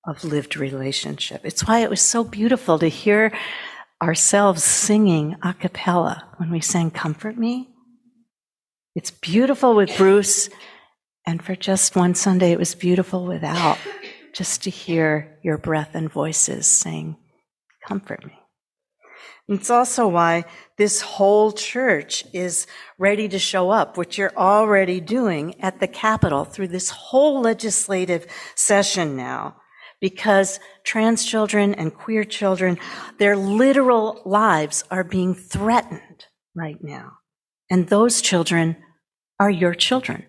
of 0.07 0.23
lived 0.23 0.57
relationship. 0.57 1.41
It's 1.43 1.67
why 1.67 1.81
it 1.81 1.91
was 1.91 2.01
so 2.01 2.23
beautiful 2.23 2.79
to 2.79 2.89
hear 2.89 3.37
ourselves 4.01 4.63
singing 4.63 5.37
a 5.43 5.55
cappella 5.55 6.29
when 6.37 6.51
we 6.51 6.61
sang 6.61 6.91
Comfort 6.91 7.37
Me. 7.37 7.69
It's 8.95 9.11
beautiful 9.11 9.75
with 9.75 9.97
Bruce 9.97 10.49
and 11.27 11.43
for 11.43 11.57
just 11.57 11.97
one 11.97 12.15
Sunday, 12.15 12.53
it 12.53 12.59
was 12.59 12.75
beautiful 12.77 13.27
without, 13.27 13.79
just 14.33 14.63
to 14.63 14.71
hear 14.71 15.39
your 15.43 15.59
breath 15.59 15.95
and 15.95 16.11
voices 16.11 16.67
saying, 16.67 17.17
Comfort 17.87 18.25
me. 18.25 18.39
And 19.49 19.59
it's 19.59 19.71
also 19.71 20.09
why 20.09 20.45
this 20.77 21.01
whole 21.01 21.53
church 21.53 22.25
is 22.33 22.67
ready 22.99 23.29
to 23.29 23.39
show 23.39 23.71
up, 23.71 23.97
which 23.97 24.19
you're 24.19 24.37
already 24.37 25.01
doing 25.01 25.61
at 25.61 25.79
the 25.79 25.87
Capitol 25.87 26.45
through 26.45 26.69
this 26.69 26.91
whole 26.91 27.41
legislative 27.41 28.27
session 28.55 29.17
now. 29.17 29.57
Because 30.01 30.61
trans 30.85 31.25
children 31.25 31.75
and 31.75 31.95
queer 31.95 32.25
children, 32.25 32.79
their 33.19 33.37
literal 33.37 34.21
lives 34.25 34.85
are 34.91 35.05
being 35.05 35.35
threatened 35.35 36.27
right 36.55 36.83
now. 36.83 37.13
And 37.71 37.89
those 37.89 38.21
children 38.21 38.77
are 39.41 39.51
your 39.51 39.75
children. 39.75 40.27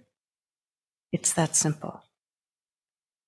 It's 1.12 1.34
that 1.34 1.56
simple. 1.56 2.04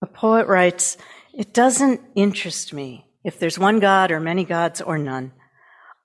A 0.01 0.07
poet 0.07 0.47
writes, 0.47 0.97
It 1.33 1.53
doesn't 1.53 2.01
interest 2.15 2.73
me 2.73 3.05
if 3.23 3.39
there's 3.39 3.59
one 3.59 3.79
God 3.79 4.11
or 4.11 4.19
many 4.19 4.43
gods 4.43 4.81
or 4.81 4.97
none. 4.97 5.33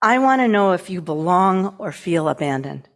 I 0.03 0.19
want 0.19 0.41
to 0.41 0.49
know 0.49 0.73
if 0.73 0.91
you 0.91 1.01
belong 1.01 1.77
or 1.79 1.93
feel 1.93 2.29
abandoned. 2.29 2.89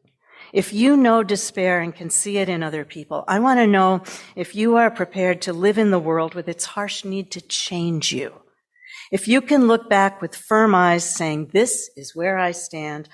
If 0.52 0.72
you 0.72 0.96
know 0.96 1.22
despair 1.22 1.80
and 1.80 1.94
can 1.94 2.10
see 2.10 2.38
it 2.38 2.48
in 2.48 2.62
other 2.62 2.84
people, 2.84 3.24
I 3.28 3.38
want 3.38 3.60
to 3.60 3.66
know 3.66 4.02
if 4.34 4.54
you 4.54 4.76
are 4.76 4.90
prepared 4.90 5.42
to 5.42 5.52
live 5.52 5.78
in 5.78 5.90
the 5.90 5.98
world 5.98 6.34
with 6.34 6.48
its 6.48 6.64
harsh 6.64 7.04
need 7.04 7.30
to 7.32 7.40
change 7.40 8.12
you. 8.12 8.32
If 9.10 9.28
you 9.28 9.40
can 9.40 9.68
look 9.68 9.88
back 9.88 10.20
with 10.20 10.34
firm 10.34 10.74
eyes 10.74 11.08
saying, 11.08 11.50
this 11.52 11.90
is 11.96 12.16
where 12.16 12.38
I 12.38 12.52
stand, 12.52 13.08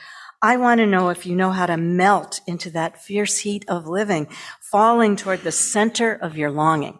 I 0.44 0.58
want 0.58 0.80
to 0.80 0.86
know 0.86 1.08
if 1.08 1.24
you 1.24 1.34
know 1.34 1.52
how 1.52 1.64
to 1.64 1.78
melt 1.78 2.42
into 2.46 2.68
that 2.72 3.02
fierce 3.02 3.38
heat 3.38 3.64
of 3.66 3.86
living, 3.86 4.28
falling 4.60 5.16
toward 5.16 5.40
the 5.40 5.50
center 5.50 6.12
of 6.12 6.36
your 6.36 6.50
longing. 6.50 6.98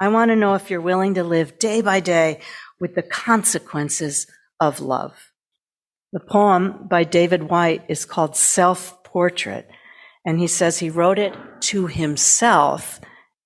I 0.00 0.08
want 0.08 0.30
to 0.30 0.36
know 0.36 0.54
if 0.54 0.70
you're 0.70 0.80
willing 0.80 1.12
to 1.12 1.22
live 1.22 1.58
day 1.58 1.82
by 1.82 2.00
day 2.00 2.40
with 2.80 2.94
the 2.94 3.02
consequences 3.02 4.26
of 4.60 4.80
love. 4.80 5.30
The 6.14 6.20
poem 6.20 6.86
by 6.88 7.04
David 7.04 7.50
Whyte 7.50 7.84
is 7.88 8.06
called 8.06 8.34
Self 8.34 9.04
Portrait, 9.04 9.68
and 10.24 10.40
he 10.40 10.46
says 10.46 10.78
he 10.78 10.88
wrote 10.88 11.18
it 11.18 11.36
to 11.64 11.86
himself 11.86 12.98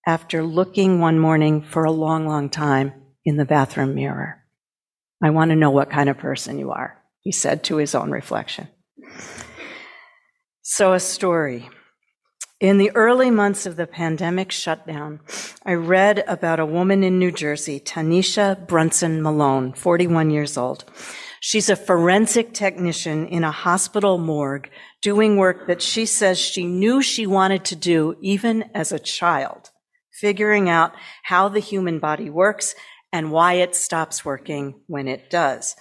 after 0.06 0.44
looking 0.44 1.00
one 1.00 1.18
morning 1.18 1.60
for 1.60 1.82
a 1.82 1.90
long, 1.90 2.28
long 2.28 2.50
time 2.50 2.92
in 3.24 3.36
the 3.36 3.44
bathroom 3.44 3.96
mirror. 3.96 4.44
I 5.20 5.30
want 5.30 5.50
to 5.50 5.56
know 5.56 5.72
what 5.72 5.90
kind 5.90 6.08
of 6.08 6.18
person 6.18 6.56
you 6.56 6.70
are, 6.70 7.02
he 7.18 7.32
said 7.32 7.64
to 7.64 7.78
his 7.78 7.96
own 7.96 8.12
reflection. 8.12 8.68
So, 10.62 10.92
a 10.92 11.00
story. 11.00 11.68
In 12.60 12.78
the 12.78 12.90
early 12.94 13.30
months 13.30 13.66
of 13.66 13.76
the 13.76 13.86
pandemic 13.86 14.50
shutdown, 14.50 15.20
I 15.66 15.74
read 15.74 16.24
about 16.26 16.60
a 16.60 16.64
woman 16.64 17.04
in 17.04 17.18
New 17.18 17.30
Jersey, 17.30 17.78
Tanisha 17.78 18.66
Brunson 18.66 19.20
Malone, 19.20 19.74
41 19.74 20.30
years 20.30 20.56
old. 20.56 20.84
She's 21.40 21.68
a 21.68 21.76
forensic 21.76 22.54
technician 22.54 23.26
in 23.26 23.44
a 23.44 23.50
hospital 23.50 24.16
morgue 24.16 24.70
doing 25.02 25.36
work 25.36 25.66
that 25.66 25.82
she 25.82 26.06
says 26.06 26.38
she 26.38 26.64
knew 26.64 27.02
she 27.02 27.26
wanted 27.26 27.66
to 27.66 27.76
do 27.76 28.16
even 28.22 28.70
as 28.72 28.92
a 28.92 28.98
child, 28.98 29.70
figuring 30.12 30.70
out 30.70 30.94
how 31.24 31.50
the 31.50 31.60
human 31.60 31.98
body 31.98 32.30
works 32.30 32.74
and 33.12 33.30
why 33.30 33.54
it 33.54 33.76
stops 33.76 34.24
working 34.24 34.80
when 34.86 35.06
it 35.06 35.28
does 35.28 35.76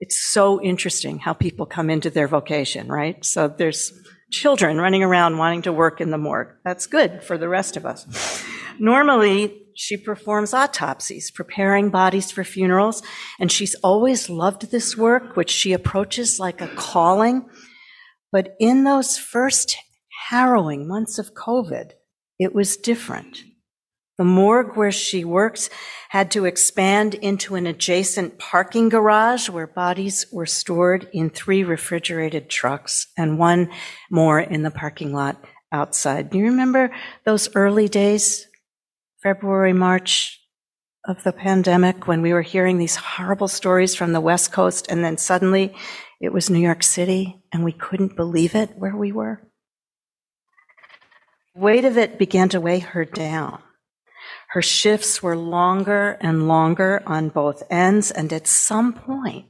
it's 0.00 0.20
so 0.20 0.62
interesting 0.62 1.18
how 1.18 1.32
people 1.32 1.66
come 1.66 1.90
into 1.90 2.10
their 2.10 2.28
vocation, 2.28 2.88
right? 2.88 3.24
So 3.24 3.48
there's 3.48 3.92
children 4.30 4.78
running 4.78 5.02
around 5.02 5.38
wanting 5.38 5.62
to 5.62 5.72
work 5.72 6.00
in 6.00 6.10
the 6.10 6.18
morgue. 6.18 6.48
That's 6.64 6.86
good 6.86 7.22
for 7.22 7.38
the 7.38 7.48
rest 7.48 7.76
of 7.76 7.86
us. 7.86 8.44
Normally, 8.78 9.66
she 9.74 9.96
performs 9.96 10.54
autopsies, 10.54 11.30
preparing 11.30 11.90
bodies 11.90 12.30
for 12.30 12.44
funerals, 12.44 13.02
and 13.38 13.50
she's 13.50 13.74
always 13.76 14.28
loved 14.28 14.70
this 14.70 14.96
work, 14.96 15.36
which 15.36 15.50
she 15.50 15.72
approaches 15.72 16.38
like 16.38 16.60
a 16.60 16.68
calling. 16.68 17.48
But 18.30 18.56
in 18.60 18.84
those 18.84 19.16
first 19.16 19.76
harrowing 20.28 20.86
months 20.86 21.18
of 21.18 21.34
COVID, 21.34 21.92
it 22.38 22.54
was 22.54 22.76
different. 22.76 23.38
The 24.18 24.24
morgue 24.24 24.76
where 24.76 24.90
she 24.90 25.24
works 25.24 25.70
had 26.08 26.32
to 26.32 26.44
expand 26.44 27.14
into 27.14 27.54
an 27.54 27.68
adjacent 27.68 28.38
parking 28.38 28.88
garage 28.88 29.48
where 29.48 29.66
bodies 29.66 30.26
were 30.32 30.46
stored 30.46 31.08
in 31.12 31.30
three 31.30 31.62
refrigerated 31.62 32.50
trucks 32.50 33.06
and 33.16 33.38
one 33.38 33.70
more 34.10 34.40
in 34.40 34.64
the 34.64 34.72
parking 34.72 35.12
lot 35.12 35.42
outside. 35.70 36.30
Do 36.30 36.38
you 36.38 36.46
remember 36.46 36.90
those 37.24 37.54
early 37.54 37.88
days, 37.88 38.48
February, 39.22 39.72
March 39.72 40.40
of 41.06 41.22
the 41.22 41.32
pandemic, 41.32 42.08
when 42.08 42.20
we 42.20 42.32
were 42.32 42.42
hearing 42.42 42.78
these 42.78 42.96
horrible 42.96 43.48
stories 43.48 43.94
from 43.94 44.12
the 44.12 44.20
West 44.20 44.52
Coast 44.52 44.86
and 44.90 45.04
then 45.04 45.16
suddenly 45.16 45.74
it 46.20 46.32
was 46.32 46.50
New 46.50 46.58
York 46.58 46.82
City 46.82 47.40
and 47.52 47.62
we 47.62 47.72
couldn't 47.72 48.16
believe 48.16 48.56
it 48.56 48.76
where 48.76 48.96
we 48.96 49.12
were? 49.12 49.48
weight 51.58 51.84
of 51.84 51.98
it 51.98 52.18
began 52.18 52.48
to 52.48 52.60
weigh 52.60 52.78
her 52.78 53.04
down. 53.04 53.60
Her 54.48 54.62
shifts 54.62 55.22
were 55.22 55.36
longer 55.36 56.16
and 56.20 56.48
longer 56.48 57.02
on 57.06 57.28
both 57.28 57.62
ends, 57.70 58.10
and 58.10 58.32
at 58.32 58.46
some 58.46 58.94
point, 58.94 59.46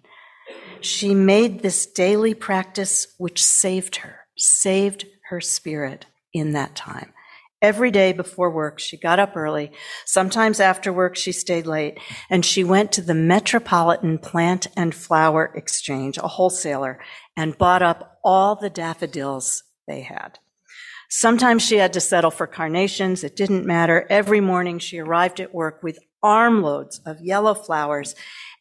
she 0.81 1.15
made 1.15 1.63
this 1.63 1.87
daily 1.87 2.35
practice 2.35 3.15
which 3.17 3.43
saved 3.43 3.97
her, 3.97 4.27
saved 4.37 5.07
her 5.29 5.41
spirit 5.41 6.07
in 6.33 6.53
that 6.53 6.75
time. 6.75 7.13
Every 7.61 7.91
day 7.91 8.13
before 8.13 8.51
work, 8.51 8.79
she 8.79 8.97
got 8.97 9.19
up 9.19 9.37
early. 9.37 9.73
Sometimes 10.05 10.61
after 10.61 10.93
work, 10.93 11.17
she 11.17 11.33
stayed 11.33 11.67
late 11.67 11.99
and 12.31 12.45
she 12.45 12.63
went 12.63 12.93
to 12.93 13.03
the 13.03 13.15
Metropolitan 13.15 14.19
Plant 14.19 14.69
and 14.77 14.95
Flower 14.95 15.53
Exchange, 15.57 16.19
a 16.19 16.29
wholesaler, 16.29 17.01
and 17.37 17.59
bought 17.59 17.83
up 17.83 18.21
all 18.23 18.55
the 18.55 18.71
daffodils 18.71 19.65
they 19.89 20.03
had. 20.03 20.39
Sometimes 21.09 21.63
she 21.63 21.77
had 21.77 21.95
to 21.95 22.01
settle 22.01 22.31
for 22.31 22.47
carnations. 22.47 23.25
It 23.25 23.35
didn't 23.35 23.65
matter. 23.65 24.07
Every 24.11 24.41
morning 24.41 24.79
she 24.79 24.99
arrived 24.99 25.41
at 25.41 25.55
work 25.55 25.83
with 25.83 25.99
armloads 26.23 27.01
of 27.07 27.21
yellow 27.23 27.55
flowers. 27.55 28.15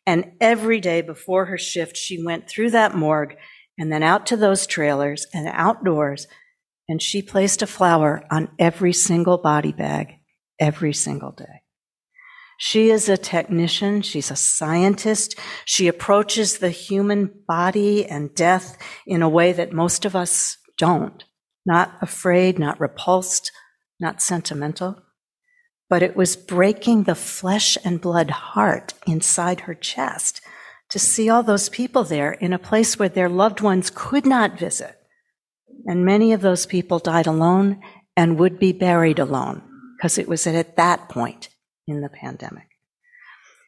And 0.05 0.31
every 0.39 0.79
day 0.79 1.01
before 1.01 1.45
her 1.45 1.57
shift, 1.57 1.97
she 1.97 2.23
went 2.23 2.49
through 2.49 2.71
that 2.71 2.95
morgue 2.95 3.35
and 3.77 3.91
then 3.91 4.01
out 4.01 4.25
to 4.27 4.37
those 4.37 4.65
trailers 4.65 5.27
and 5.33 5.49
outdoors. 5.51 6.27
And 6.87 7.01
she 7.01 7.21
placed 7.21 7.61
a 7.61 7.67
flower 7.67 8.23
on 8.31 8.49
every 8.57 8.93
single 8.93 9.37
body 9.37 9.73
bag 9.73 10.19
every 10.57 10.93
single 10.93 11.31
day. 11.31 11.63
She 12.57 12.89
is 12.89 13.09
a 13.09 13.17
technician. 13.17 14.01
She's 14.01 14.31
a 14.31 14.37
scientist. 14.37 15.35
She 15.65 15.87
approaches 15.87 16.57
the 16.57 16.71
human 16.71 17.29
body 17.45 18.05
and 18.05 18.33
death 18.33 18.77
in 19.05 19.21
a 19.21 19.29
way 19.29 19.51
that 19.51 19.73
most 19.73 20.05
of 20.05 20.15
us 20.15 20.57
don't 20.77 21.23
not 21.67 21.97
afraid, 22.01 22.57
not 22.57 22.79
repulsed, 22.79 23.51
not 23.99 24.21
sentimental, 24.21 25.03
but 25.89 26.01
it 26.01 26.15
was 26.15 26.35
breaking 26.35 27.03
the 27.03 27.15
flesh 27.15 27.77
and 27.83 28.01
blood 28.01 28.29
heart 28.29 28.93
inside 29.05 29.61
her 29.61 29.75
chest 29.75 30.41
to 30.89 30.99
see 30.99 31.29
all 31.29 31.43
those 31.43 31.69
people 31.69 32.03
there 32.03 32.31
in 32.31 32.53
a 32.53 32.59
place 32.59 32.97
where 32.97 33.09
their 33.09 33.29
loved 33.29 33.61
ones 33.61 33.91
could 33.93 34.25
not 34.25 34.57
visit. 34.57 34.97
And 35.85 36.05
many 36.05 36.33
of 36.33 36.41
those 36.41 36.65
people 36.65 36.99
died 36.99 37.27
alone 37.27 37.81
and 38.15 38.39
would 38.39 38.59
be 38.59 38.71
buried 38.71 39.19
alone 39.19 39.61
because 39.97 40.17
it 40.17 40.27
was 40.27 40.47
at 40.47 40.75
that 40.77 41.09
point 41.09 41.49
in 41.87 42.01
the 42.01 42.09
pandemic. 42.09 42.66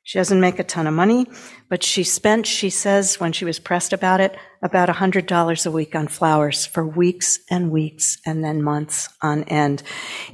She 0.10 0.18
doesn't 0.18 0.42
make 0.42 0.58
a 0.58 0.64
ton 0.64 0.88
of 0.88 0.96
money, 0.96 1.28
but 1.70 1.84
she 1.84 2.04
spent, 2.04 2.48
she 2.48 2.72
says, 2.72 3.20
when 3.20 3.32
she 3.32 3.46
was 3.46 3.60
pressed 3.60 3.94
about 3.94 4.20
it, 4.20 4.36
about 4.64 4.90
$100 4.90 5.66
a 5.68 5.72
week 5.72 5.94
on 5.94 6.08
flowers 6.08 6.66
for 6.66 6.84
weeks 6.84 7.38
and 7.48 7.70
weeks 7.70 8.18
and 8.26 8.44
then 8.44 8.64
months 8.64 9.10
on 9.22 9.44
end 9.44 9.84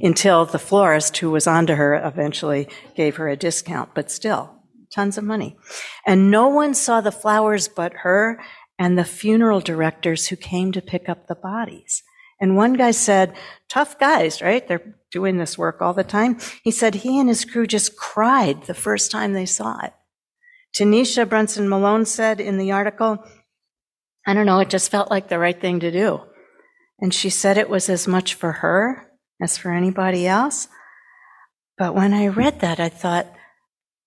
until 0.00 0.46
the 0.46 0.58
florist 0.58 1.18
who 1.18 1.30
was 1.30 1.46
onto 1.46 1.74
her 1.74 1.94
eventually 1.94 2.70
gave 2.94 3.16
her 3.16 3.28
a 3.28 3.36
discount, 3.36 3.90
but 3.94 4.10
still, 4.10 4.62
tons 4.90 5.18
of 5.18 5.24
money. 5.24 5.58
And 6.06 6.30
no 6.30 6.48
one 6.48 6.72
saw 6.72 7.02
the 7.02 7.12
flowers 7.12 7.68
but 7.68 7.92
her 7.96 8.40
and 8.78 8.96
the 8.96 9.04
funeral 9.04 9.60
directors 9.60 10.28
who 10.28 10.36
came 10.36 10.72
to 10.72 10.80
pick 10.80 11.06
up 11.06 11.26
the 11.26 11.34
bodies. 11.34 12.02
And 12.40 12.56
one 12.56 12.74
guy 12.74 12.90
said, 12.90 13.34
tough 13.68 13.98
guys, 13.98 14.42
right? 14.42 14.66
They're 14.66 14.94
doing 15.10 15.38
this 15.38 15.56
work 15.56 15.80
all 15.80 15.94
the 15.94 16.04
time. 16.04 16.38
He 16.62 16.70
said 16.70 16.96
he 16.96 17.18
and 17.18 17.28
his 17.28 17.44
crew 17.44 17.66
just 17.66 17.96
cried 17.96 18.64
the 18.64 18.74
first 18.74 19.10
time 19.10 19.32
they 19.32 19.46
saw 19.46 19.82
it. 19.84 19.94
Tanisha 20.76 21.26
Brunson 21.26 21.68
Malone 21.68 22.04
said 22.04 22.40
in 22.40 22.58
the 22.58 22.72
article, 22.72 23.24
I 24.26 24.34
don't 24.34 24.46
know, 24.46 24.58
it 24.58 24.68
just 24.68 24.90
felt 24.90 25.10
like 25.10 25.28
the 25.28 25.38
right 25.38 25.58
thing 25.58 25.80
to 25.80 25.90
do. 25.90 26.20
And 27.00 27.14
she 27.14 27.30
said 27.30 27.56
it 27.56 27.70
was 27.70 27.88
as 27.88 28.06
much 28.06 28.34
for 28.34 28.52
her 28.52 29.10
as 29.40 29.56
for 29.56 29.72
anybody 29.72 30.26
else. 30.26 30.68
But 31.78 31.94
when 31.94 32.12
I 32.12 32.28
read 32.28 32.60
that, 32.60 32.80
I 32.80 32.88
thought, 32.88 33.26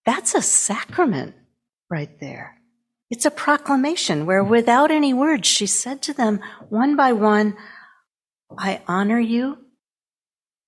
that's 0.05 0.33
a 0.33 0.41
sacrament 0.41 1.35
right 1.89 2.19
there. 2.19 2.55
It's 3.09 3.25
a 3.25 3.31
proclamation 3.31 4.25
where 4.25 4.43
without 4.43 4.91
any 4.91 5.13
words, 5.13 5.47
she 5.47 5.65
said 5.65 6.01
to 6.03 6.13
them 6.13 6.39
one 6.69 6.95
by 6.95 7.13
one, 7.13 7.55
I 8.57 8.81
honor 8.87 9.19
you. 9.19 9.57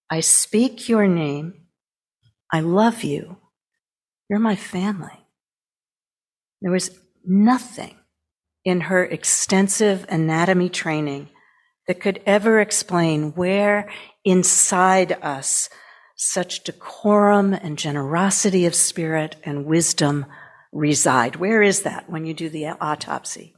I 0.10 0.20
speak 0.20 0.90
your 0.90 1.08
name. 1.08 1.54
I 2.52 2.60
love 2.60 3.04
you. 3.04 3.38
You're 4.30 4.40
my 4.40 4.56
family. 4.56 5.26
There 6.62 6.72
was 6.72 6.92
nothing 7.26 7.96
in 8.64 8.82
her 8.82 9.04
extensive 9.04 10.06
anatomy 10.10 10.70
training 10.70 11.30
that 11.88 12.00
could 12.00 12.22
ever 12.26 12.60
explain 12.60 13.32
where 13.32 13.90
inside 14.24 15.18
us 15.24 15.70
such 16.16 16.64
decorum 16.64 17.54
and 17.54 17.80
generosity 17.80 18.66
of 18.66 18.76
spirit 18.76 19.36
and 19.44 19.66
wisdom 19.66 20.26
reside. 20.72 21.38
Where 21.38 21.64
is 21.64 21.82
that 21.82 22.10
when 22.10 22.26
you 22.26 22.34
do 22.34 22.48
the 22.48 22.68
autopsy? 22.68 23.56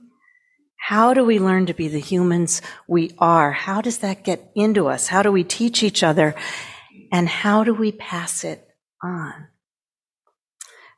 How 0.85 1.13
do 1.13 1.23
we 1.23 1.39
learn 1.39 1.67
to 1.67 1.73
be 1.73 1.87
the 1.87 2.01
humans 2.01 2.61
we 2.89 3.11
are? 3.17 3.53
How 3.53 3.79
does 3.79 3.99
that 3.99 4.25
get 4.25 4.51
into 4.53 4.87
us? 4.89 5.07
How 5.07 5.21
do 5.23 5.31
we 5.31 5.45
teach 5.45 5.81
each 5.81 6.03
other? 6.03 6.35
And 7.09 7.29
how 7.29 7.63
do 7.63 7.73
we 7.73 7.93
pass 7.93 8.43
it 8.43 8.67
on? 9.01 9.47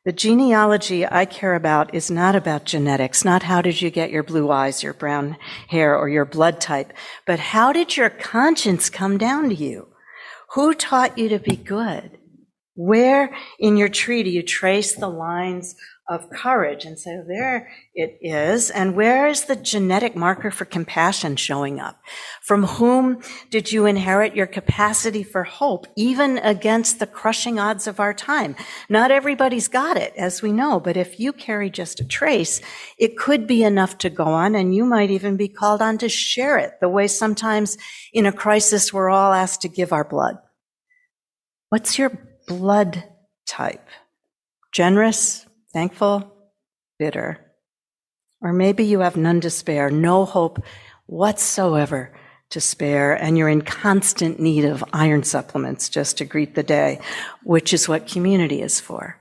The 0.03 0.11
genealogy 0.11 1.05
I 1.05 1.25
care 1.25 1.53
about 1.53 1.93
is 1.93 2.09
not 2.09 2.35
about 2.35 2.65
genetics, 2.65 3.23
not 3.23 3.43
how 3.43 3.61
did 3.61 3.79
you 3.79 3.91
get 3.91 4.09
your 4.09 4.23
blue 4.23 4.49
eyes, 4.49 4.81
your 4.81 4.95
brown 4.95 5.37
hair, 5.67 5.95
or 5.95 6.09
your 6.09 6.25
blood 6.25 6.59
type, 6.59 6.91
but 7.27 7.37
how 7.37 7.71
did 7.71 7.95
your 7.95 8.09
conscience 8.09 8.89
come 8.89 9.19
down 9.19 9.49
to 9.49 9.55
you? 9.55 9.89
Who 10.55 10.73
taught 10.73 11.19
you 11.19 11.29
to 11.29 11.37
be 11.37 11.55
good? 11.55 12.17
Where 12.73 13.35
in 13.59 13.77
your 13.77 13.89
tree 13.89 14.23
do 14.23 14.31
you 14.31 14.41
trace 14.41 14.95
the 14.95 15.09
lines 15.09 15.75
of 16.07 16.29
courage 16.29 16.85
and 16.85 16.99
so 16.99 17.23
there 17.27 17.69
it 17.95 18.19
is. 18.21 18.69
And 18.69 18.95
where 18.95 19.27
is 19.27 19.45
the 19.45 19.55
genetic 19.55 20.15
marker 20.15 20.51
for 20.51 20.65
compassion 20.65 21.35
showing 21.35 21.79
up? 21.79 21.99
From 22.43 22.63
whom 22.63 23.21
did 23.49 23.71
you 23.71 23.87
inherit 23.87 24.35
your 24.35 24.45
capacity 24.45 25.23
for 25.23 25.43
hope, 25.43 25.87
even 25.95 26.37
against 26.37 26.99
the 26.99 27.07
crushing 27.07 27.57
odds 27.57 27.87
of 27.87 27.99
our 27.99 28.13
time? 28.13 28.55
Not 28.87 29.09
everybody's 29.09 29.67
got 29.67 29.97
it, 29.97 30.13
as 30.15 30.43
we 30.43 30.51
know, 30.51 30.79
but 30.79 30.95
if 30.95 31.19
you 31.19 31.33
carry 31.33 31.71
just 31.71 31.99
a 31.99 32.05
trace, 32.05 32.61
it 32.99 33.17
could 33.17 33.47
be 33.47 33.63
enough 33.63 33.97
to 33.99 34.09
go 34.11 34.25
on 34.25 34.53
and 34.53 34.75
you 34.75 34.85
might 34.85 35.09
even 35.09 35.37
be 35.37 35.47
called 35.47 35.81
on 35.81 35.97
to 35.97 36.09
share 36.09 36.59
it 36.59 36.73
the 36.81 36.89
way 36.89 37.07
sometimes 37.07 37.79
in 38.13 38.27
a 38.27 38.31
crisis 38.31 38.93
we're 38.93 39.09
all 39.09 39.33
asked 39.33 39.61
to 39.61 39.69
give 39.69 39.91
our 39.91 40.03
blood. 40.03 40.35
What's 41.69 41.97
your 41.97 42.11
blood 42.47 43.03
type? 43.47 43.87
Generous, 44.71 45.45
thankful, 45.75 46.33
bitter. 46.97 47.37
Or 48.41 48.53
maybe 48.53 48.85
you 48.85 49.01
have 49.01 49.17
none 49.17 49.41
to 49.41 49.49
spare, 49.49 49.89
no 49.89 50.23
hope 50.23 50.63
whatsoever 51.05 52.13
to 52.51 52.61
spare, 52.61 53.13
and 53.13 53.37
you're 53.37 53.49
in 53.49 53.61
constant 53.61 54.39
need 54.39 54.63
of 54.63 54.85
iron 54.93 55.23
supplements 55.23 55.89
just 55.89 56.17
to 56.17 56.25
greet 56.25 56.55
the 56.55 56.63
day, 56.63 57.01
which 57.43 57.73
is 57.73 57.89
what 57.89 58.07
community 58.07 58.61
is 58.61 58.79
for. 58.79 59.19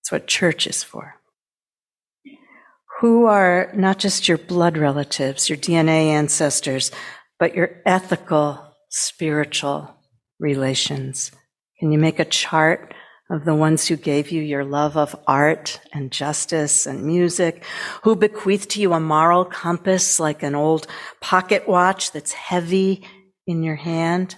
It's 0.00 0.12
what 0.12 0.28
church 0.28 0.68
is 0.68 0.84
for. 0.84 1.16
Who 3.00 3.24
are 3.24 3.72
not 3.74 3.98
just 3.98 4.28
your 4.28 4.38
blood 4.38 4.78
relatives, 4.78 5.48
your 5.48 5.58
DNA 5.58 6.10
ancestors, 6.10 6.92
but 7.40 7.56
your 7.56 7.82
ethical, 7.84 8.76
spiritual 8.88 9.96
relations? 10.38 11.32
Can 11.80 11.90
you 11.90 11.98
make 11.98 12.20
a 12.20 12.24
chart 12.24 12.94
of 13.30 13.44
the 13.44 13.54
ones 13.54 13.86
who 13.86 13.96
gave 13.96 14.30
you 14.30 14.42
your 14.42 14.64
love 14.64 14.96
of 14.96 15.14
art 15.26 15.80
and 15.92 16.10
justice 16.10 16.86
and 16.86 17.04
music, 17.04 17.62
who 18.02 18.16
bequeathed 18.16 18.70
to 18.70 18.80
you 18.80 18.94
a 18.94 19.00
moral 19.00 19.44
compass 19.44 20.18
like 20.18 20.42
an 20.42 20.54
old 20.54 20.86
pocket 21.20 21.68
watch 21.68 22.12
that's 22.12 22.32
heavy 22.32 23.06
in 23.46 23.62
your 23.62 23.76
hand. 23.76 24.36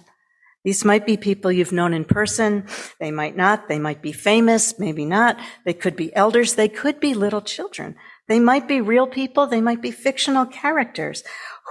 These 0.64 0.84
might 0.84 1.06
be 1.06 1.16
people 1.16 1.50
you've 1.50 1.72
known 1.72 1.94
in 1.94 2.04
person. 2.04 2.66
They 2.98 3.10
might 3.10 3.36
not. 3.36 3.68
They 3.68 3.78
might 3.78 4.02
be 4.02 4.12
famous, 4.12 4.78
maybe 4.78 5.06
not. 5.06 5.38
They 5.64 5.72
could 5.72 5.96
be 5.96 6.14
elders. 6.14 6.54
They 6.54 6.68
could 6.68 7.00
be 7.00 7.14
little 7.14 7.40
children. 7.40 7.96
They 8.28 8.40
might 8.40 8.68
be 8.68 8.80
real 8.80 9.06
people. 9.06 9.46
They 9.46 9.62
might 9.62 9.80
be 9.80 9.90
fictional 9.90 10.46
characters. 10.46 11.24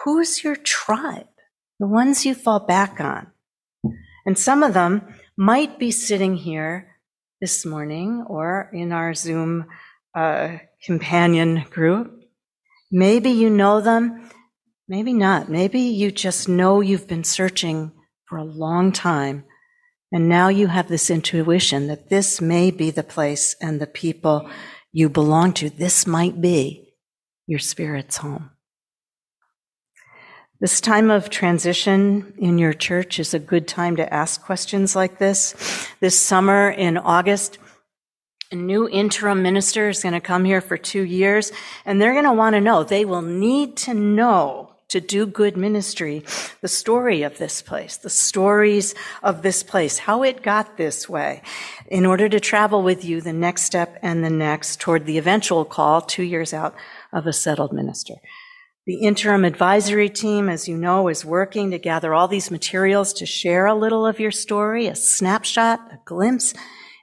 Who's 0.03 0.43
your 0.43 0.55
tribe? 0.55 1.27
The 1.79 1.88
ones 1.88 2.25
you 2.25 2.34
fall 2.34 2.62
back 2.62 2.99
on. 2.99 3.27
And 4.25 4.38
some 4.38 4.63
of 4.63 4.73
them 4.73 5.13
might 5.38 5.77
be 5.77 5.91
sitting 5.91 6.36
here 6.36 6.88
this 7.41 7.65
morning 7.65 8.25
or 8.28 8.69
in 8.73 8.91
our 8.91 9.13
Zoom 9.13 9.65
uh, 10.15 10.58
companion 10.84 11.65
group. 11.69 12.23
Maybe 12.91 13.30
you 13.30 13.49
know 13.49 13.82
them, 13.82 14.30
maybe 14.88 15.13
not. 15.13 15.49
Maybe 15.49 15.80
you 15.80 16.12
just 16.12 16.49
know 16.49 16.82
you've 16.82 17.08
been 17.08 17.23
searching 17.23 17.91
for 18.25 18.38
a 18.38 18.43
long 18.43 18.91
time, 18.91 19.45
and 20.12 20.28
now 20.28 20.49
you 20.49 20.67
have 20.67 20.88
this 20.88 21.10
intuition 21.10 21.88
that 21.88 22.10
this 22.10 22.41
may 22.41 22.71
be 22.71 22.91
the 22.91 23.04
place 23.04 23.56
and 23.62 23.80
the 23.80 23.88
people 23.88 24.49
you 24.91 25.10
belong 25.10 25.54
to. 25.54 25.69
This 25.69 26.08
might 26.08 26.41
be 26.41 26.93
your 27.47 27.60
spirit's 27.60 28.17
home. 28.17 28.52
This 30.62 30.82
time 30.82 31.10
of 31.10 31.30
transition 31.30 32.34
in 32.38 32.58
your 32.58 32.74
church 32.74 33.17
is 33.17 33.34
a 33.34 33.39
good 33.39 33.65
time 33.65 33.95
to 33.95 34.13
ask 34.13 34.41
questions 34.41 34.93
like 34.93 35.17
this. 35.17 35.56
This 36.02 36.19
summer 36.19 36.69
in 36.69 36.98
August, 36.98 37.60
a 38.52 38.56
new 38.56 38.89
interim 38.89 39.41
minister 39.41 39.88
is 39.88 40.04
going 40.04 40.15
to 40.15 40.19
come 40.19 40.43
here 40.43 40.60
for 40.60 40.76
two 40.76 41.04
years 41.04 41.54
and 41.86 42.02
they're 42.02 42.12
going 42.12 42.26
to 42.26 42.34
want 42.34 42.56
to 42.56 42.62
know, 42.62 42.84
they 42.84 43.06
will 43.06 43.22
need 43.22 43.78
to 43.78 43.93
know 43.93 44.76
to 44.89 45.00
do 45.00 45.26
good 45.26 45.56
ministry, 45.56 46.26
the 46.60 46.67
story 46.67 47.22
of 47.22 47.38
this 47.38 47.62
place, 47.62 47.95
the 47.95 48.10
stories 48.10 48.95
of 49.24 49.43
this 49.43 49.63
place, 49.63 50.00
how 50.00 50.24
it 50.24 50.41
got 50.41 50.76
this 50.76 51.08
way, 51.08 51.41
in 51.88 52.06
order 52.06 52.28
to 52.28 52.39
travel 52.39 52.84
with 52.84 53.06
you 53.06 53.22
the 53.22 53.32
next 53.32 53.62
step 53.62 53.98
and 54.02 54.26
the 54.26 54.30
next 54.30 54.82
toward 54.82 55.06
the 55.06 55.17
eventual 55.17 55.63
call 55.63 56.02
two 56.02 56.24
years 56.24 56.54
out 56.54 56.76
of 57.13 57.28
a 57.28 57.32
settled 57.32 57.72
minister. 57.72 58.15
The 58.89 59.06
interim 59.06 59.45
advisory 59.45 60.10
team, 60.10 60.49
as 60.49 60.67
you 60.67 60.75
know, 60.75 61.10
is 61.10 61.23
working 61.23 61.69
to 61.69 61.78
gather 61.78 62.12
all 62.12 62.28
these 62.28 62.49
materials 62.49 63.13
to 63.13 63.25
share 63.28 63.67
a 63.67 63.75
little 63.75 64.04
of 64.04 64.19
your 64.19 64.32
story, 64.32 64.88
a 64.88 64.95
snapshot, 64.95 65.80
a 65.91 65.99
glimpse. 66.06 66.56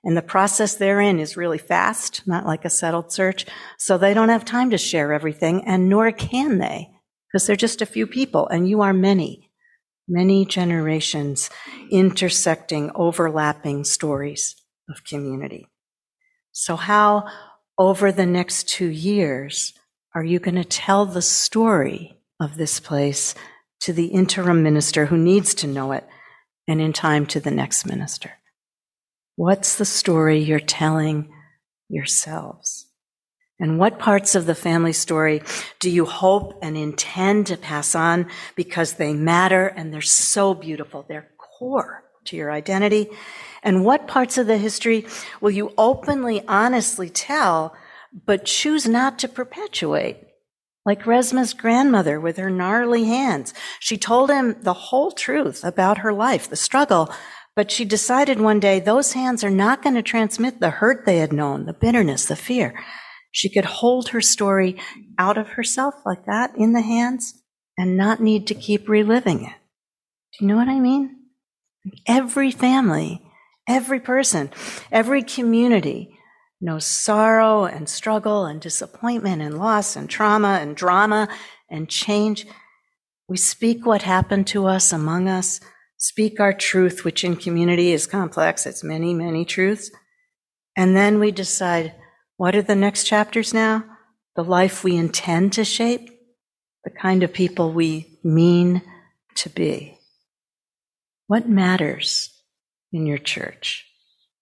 And 0.03 0.17
the 0.17 0.21
process 0.21 0.75
therein 0.75 1.21
is 1.21 1.37
really 1.37 1.59
fast, 1.59 2.27
not 2.27 2.45
like 2.45 2.65
a 2.65 2.71
settled 2.71 3.13
search. 3.13 3.47
So 3.79 3.99
they 3.99 4.15
don't 4.15 4.31
have 4.31 4.45
time 4.45 4.71
to 4.71 4.79
share 4.79 5.13
everything, 5.13 5.65
and 5.65 5.89
nor 5.89 6.11
can 6.11 6.59
they, 6.59 6.89
because 7.29 7.47
they're 7.47 7.55
just 7.55 7.81
a 7.81 7.87
few 7.87 8.09
people, 8.09 8.49
and 8.49 8.69
you 8.69 8.81
are 8.81 8.93
many, 8.93 9.53
many 10.09 10.45
generations 10.45 11.51
intersecting, 11.93 12.91
overlapping 12.97 13.85
stories 13.85 14.57
of 14.91 15.05
community. 15.05 15.69
So 16.51 16.75
how 16.75 17.29
over 17.79 18.11
the 18.11 18.27
next 18.27 18.69
two 18.69 18.89
years 18.89 19.73
are 20.17 20.25
you 20.25 20.39
going 20.39 20.55
to 20.55 20.65
tell 20.65 21.05
the 21.05 21.21
story 21.21 22.17
of 22.41 22.57
this 22.57 22.81
place 22.81 23.35
to 23.81 23.93
the 23.93 24.07
interim 24.07 24.63
minister 24.63 25.05
who 25.05 25.19
needs 25.19 25.55
to 25.57 25.67
know 25.67 25.93
it 25.93 26.09
and 26.67 26.81
in 26.81 26.95
time 26.95 27.27
to 27.27 27.39
the 27.39 27.51
next 27.51 27.85
minister? 27.85 28.33
What's 29.37 29.77
the 29.77 29.85
story 29.85 30.39
you're 30.39 30.59
telling 30.59 31.31
yourselves? 31.91 32.87
And 33.61 33.79
what 33.79 33.99
parts 33.99 34.35
of 34.35 34.47
the 34.47 34.55
family 34.55 34.95
story 34.95 35.43
do 35.81 35.91
you 35.91 36.07
hope 36.07 36.59
and 36.63 36.79
intend 36.79 37.49
to 37.49 37.59
pass 37.59 37.95
on 37.95 38.31
because 38.55 38.95
they 38.95 39.13
matter 39.13 39.67
and 39.67 39.93
they're 39.93 40.01
so 40.01 40.55
beautiful? 40.55 41.05
They're 41.07 41.29
core 41.37 42.05
to 42.25 42.37
your 42.37 42.51
identity. 42.51 43.11
And 43.63 43.85
what 43.85 44.09
parts 44.09 44.39
of 44.39 44.47
the 44.47 44.57
history 44.57 45.05
will 45.43 45.51
you 45.51 45.75
openly, 45.77 46.43
honestly 46.49 47.11
tell 47.11 47.77
but 48.25 48.45
choose 48.45 48.87
not 48.87 49.19
to 49.19 49.29
perpetuate. 49.29 50.19
Like 50.85 51.03
Resmaa's 51.03 51.53
grandmother 51.53 52.21
with 52.21 52.37
her 52.37 52.49
gnarly 52.49 53.05
hands. 53.05 53.53
She 53.81 53.99
told 53.99 54.31
him 54.31 54.57
the 54.63 54.73
whole 54.73 55.11
truth 55.11 55.65
about 55.65 55.99
her 55.99 56.13
life, 56.13 56.49
the 56.49 56.57
struggle, 56.57 57.13
but 57.57 57.71
she 57.71 57.85
decided 57.85 58.41
one 58.41 58.61
day 58.61 58.79
those 58.79 59.15
hands 59.15 59.43
are 59.43 59.51
not 59.51 59.83
going 59.83 59.97
to 59.97 60.03
transmit 60.03 60.61
the 60.61 60.71
hurt 60.71 61.05
they 61.05 61.19
had 61.19 61.33
known, 61.33 61.67
the 61.67 61.73
bitterness, 61.73 62.27
the 62.27 62.37
fear. 62.37 62.79
She 63.33 63.51
could 63.51 63.65
hold 63.65 64.11
her 64.11 64.21
story 64.21 64.81
out 65.19 65.37
of 65.37 65.51
herself 65.51 65.95
like 66.07 66.25
that 66.27 66.53
in 66.57 66.73
the 66.73 66.83
hands 66.83 67.43
and 67.77 67.97
not 67.97 68.21
need 68.21 68.47
to 68.47 68.55
keep 68.55 68.89
reliving 68.89 69.45
it. 69.45 69.55
Do 70.33 70.45
you 70.45 70.47
know 70.47 70.57
what 70.57 70.69
I 70.69 70.79
mean? 70.79 71.17
Every 72.07 72.51
family, 72.51 73.23
every 73.69 74.01
person, 74.01 74.51
every 74.93 75.23
community 75.23 76.16
knows 76.67 76.85
sorrow 76.85 77.65
and 77.65 77.89
struggle 77.89 78.45
and 78.45 78.61
disappointment 78.61 79.41
and 79.41 79.57
loss 79.57 79.95
and 79.95 80.11
trauma 80.11 80.59
and 80.61 80.77
drama 80.77 81.29
and 81.71 81.89
change. 81.89 82.45
We 83.29 83.37
speak 83.37 83.87
what 83.87 84.03
happened 84.03 84.49
to 84.49 84.67
us 84.67 84.93
among 84.93 85.29
us, 85.29 85.61
speak 85.97 86.41
our 86.41 86.53
truth, 86.53 87.05
which 87.05 87.23
in 87.23 87.37
community 87.37 87.93
is 87.93 88.09
complex. 88.09 88.67
It's 88.67 88.83
many, 88.83 89.15
many 89.15 89.45
truths. 89.45 89.93
And 90.77 90.97
then 90.97 91.21
we 91.21 91.31
decide, 91.31 91.95
what 92.37 92.57
are 92.57 92.63
the 92.63 92.75
next 92.75 93.05
chapters 93.05 93.55
now? 93.55 93.85
The 94.35 94.45
life 94.45 94.83
we 94.83 94.97
intend 94.97 95.53
to 95.55 95.65
shape, 95.65 96.11
the 96.83 96.91
kind 96.91 97.23
of 97.23 97.33
people 97.33 97.73
we 97.73 98.19
mean 98.25 98.83
to 99.37 99.49
be. 99.49 99.99
What 101.29 101.49
matters 101.49 102.43
in 102.93 103.07
your 103.07 103.19
church? 103.19 103.87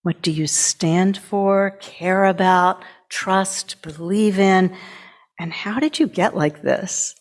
What 0.04 0.20
do 0.20 0.30
you 0.30 0.46
stand 0.46 1.16
for, 1.16 1.78
care 1.80 2.26
about, 2.26 2.84
trust, 3.08 3.80
believe 3.80 4.38
in? 4.38 4.76
And 5.38 5.50
how 5.50 5.80
did 5.80 5.98
you 5.98 6.06
get 6.06 6.36
like 6.36 6.60
this? 6.60 7.14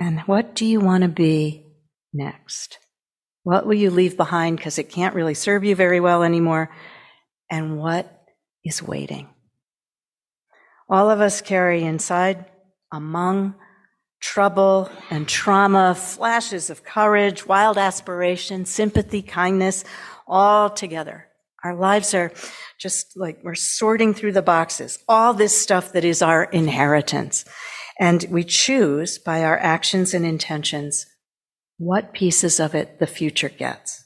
And 0.00 0.20
what 0.20 0.54
do 0.54 0.64
you 0.64 0.80
want 0.80 1.02
to 1.02 1.08
be 1.08 1.66
next? 2.10 2.78
What 3.42 3.66
will 3.66 3.74
you 3.74 3.90
leave 3.90 4.16
behind 4.16 4.56
because 4.56 4.78
it 4.78 4.88
can't 4.88 5.14
really 5.14 5.34
serve 5.34 5.62
you 5.62 5.76
very 5.76 6.00
well 6.00 6.22
anymore? 6.22 6.74
And 7.50 7.78
what 7.78 8.10
is 8.64 8.82
waiting? 8.82 9.28
All 10.88 11.10
of 11.10 11.20
us 11.20 11.42
carry 11.42 11.82
inside, 11.82 12.46
among 12.90 13.56
trouble 14.22 14.88
and 15.10 15.28
trauma, 15.28 15.94
flashes 15.94 16.70
of 16.70 16.82
courage, 16.82 17.46
wild 17.46 17.76
aspiration, 17.76 18.64
sympathy, 18.64 19.20
kindness, 19.20 19.84
all 20.26 20.70
together. 20.70 21.28
Our 21.64 21.74
lives 21.74 22.12
are 22.12 22.30
just 22.78 23.16
like 23.16 23.38
we're 23.42 23.54
sorting 23.54 24.12
through 24.12 24.32
the 24.32 24.42
boxes, 24.42 24.98
all 25.08 25.32
this 25.32 25.58
stuff 25.58 25.92
that 25.92 26.04
is 26.04 26.20
our 26.20 26.44
inheritance. 26.44 27.46
And 27.98 28.26
we 28.28 28.44
choose 28.44 29.18
by 29.18 29.42
our 29.42 29.58
actions 29.58 30.12
and 30.12 30.26
intentions 30.26 31.06
what 31.78 32.12
pieces 32.12 32.60
of 32.60 32.74
it 32.74 32.98
the 32.98 33.06
future 33.06 33.48
gets. 33.48 34.04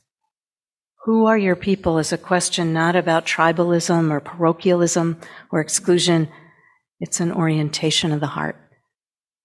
Who 1.04 1.26
are 1.26 1.38
your 1.38 1.56
people 1.56 1.98
is 1.98 2.12
a 2.12 2.18
question 2.18 2.72
not 2.72 2.94
about 2.94 3.26
tribalism 3.26 4.10
or 4.12 4.20
parochialism 4.20 5.18
or 5.50 5.60
exclusion. 5.60 6.28
It's 7.00 7.18
an 7.18 7.32
orientation 7.32 8.12
of 8.12 8.20
the 8.20 8.26
heart. 8.26 8.56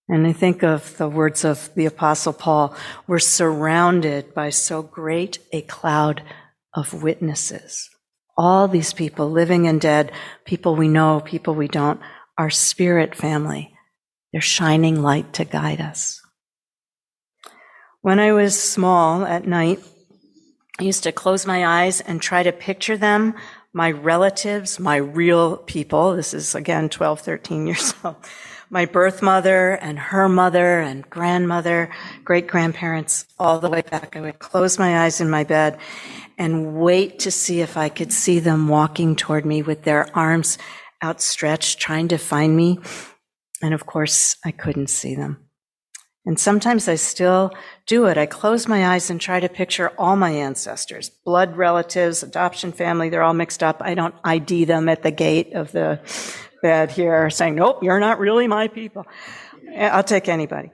And 0.07 0.27
I 0.27 0.33
think 0.33 0.63
of 0.63 0.97
the 0.97 1.07
words 1.07 1.45
of 1.45 1.73
the 1.73 1.85
apostle 1.85 2.33
Paul, 2.33 2.75
we're 3.07 3.19
surrounded 3.19 4.33
by 4.35 4.49
so 4.49 4.83
great 4.83 5.39
a 5.51 5.61
cloud 5.61 6.21
of 6.75 7.01
witnesses 7.01 7.89
all 8.37 8.67
these 8.67 8.93
people, 8.93 9.29
living 9.29 9.67
and 9.67 9.79
dead, 9.79 10.11
people 10.45 10.75
we 10.75 10.87
know, 10.87 11.21
people 11.21 11.53
we 11.53 11.67
don't, 11.67 11.99
our 12.37 12.49
spirit 12.49 13.15
family. 13.15 13.73
They're 14.31 14.41
shining 14.41 15.01
light 15.01 15.33
to 15.33 15.45
guide 15.45 15.79
us. 15.79 16.21
When 18.01 18.19
I 18.19 18.33
was 18.33 18.61
small 18.61 19.23
at 19.23 19.47
night, 19.47 19.79
I 20.79 20.83
used 20.83 21.03
to 21.03 21.11
close 21.11 21.45
my 21.45 21.83
eyes 21.83 22.01
and 22.01 22.21
try 22.21 22.43
to 22.43 22.51
picture 22.51 22.97
them, 22.97 23.35
my 23.73 23.91
relatives, 23.91 24.79
my 24.79 24.95
real 24.95 25.57
people. 25.57 26.15
This 26.15 26.33
is 26.33 26.55
again 26.55 26.89
12, 26.89 27.21
13 27.21 27.67
years 27.67 27.93
old. 28.03 28.15
My 28.73 28.85
birth 28.85 29.21
mother 29.21 29.73
and 29.73 29.99
her 29.99 30.27
mother 30.27 30.79
and 30.79 31.07
grandmother, 31.07 31.91
great 32.25 32.47
grandparents, 32.47 33.27
all 33.37 33.59
the 33.59 33.69
way 33.69 33.83
back. 33.83 34.15
I 34.15 34.21
would 34.21 34.39
close 34.39 34.79
my 34.79 35.03
eyes 35.05 35.21
in 35.21 35.29
my 35.29 35.43
bed 35.43 35.77
and 36.39 36.73
wait 36.73 37.19
to 37.19 37.29
see 37.29 37.61
if 37.61 37.77
I 37.77 37.89
could 37.89 38.11
see 38.11 38.39
them 38.39 38.67
walking 38.67 39.15
toward 39.15 39.45
me 39.45 39.61
with 39.61 39.83
their 39.83 40.07
arms 40.17 40.57
outstretched, 41.03 41.79
trying 41.79 42.07
to 42.07 42.17
find 42.17 42.57
me. 42.57 42.79
And 43.61 43.75
of 43.75 43.85
course, 43.85 44.37
I 44.43 44.49
couldn't 44.49 44.89
see 44.89 45.13
them. 45.13 45.47
And 46.25 46.39
sometimes 46.39 46.87
I 46.87 46.95
still 46.95 47.51
do 47.85 48.05
it. 48.05 48.17
I 48.17 48.25
close 48.25 48.67
my 48.67 48.87
eyes 48.87 49.11
and 49.11 49.21
try 49.21 49.39
to 49.39 49.49
picture 49.49 49.91
all 49.99 50.15
my 50.15 50.31
ancestors, 50.31 51.09
blood 51.09 51.57
relatives, 51.57 52.23
adoption 52.23 52.71
family, 52.71 53.09
they're 53.09 53.21
all 53.21 53.35
mixed 53.35 53.61
up. 53.61 53.83
I 53.83 53.93
don't 53.93 54.15
ID 54.23 54.65
them 54.65 54.89
at 54.89 55.03
the 55.03 55.11
gate 55.11 55.53
of 55.53 55.71
the 55.73 55.99
bed 56.63 56.89
here 56.89 57.29
saying, 57.29 57.53
nope, 57.53 57.83
you're 57.83 57.99
not 57.99 58.17
really 58.17 58.47
my 58.47 58.67
people. 58.67 59.05
Eh, 59.71 59.87
I'll 59.87 60.03
take 60.03 60.27
anybody. 60.27 60.71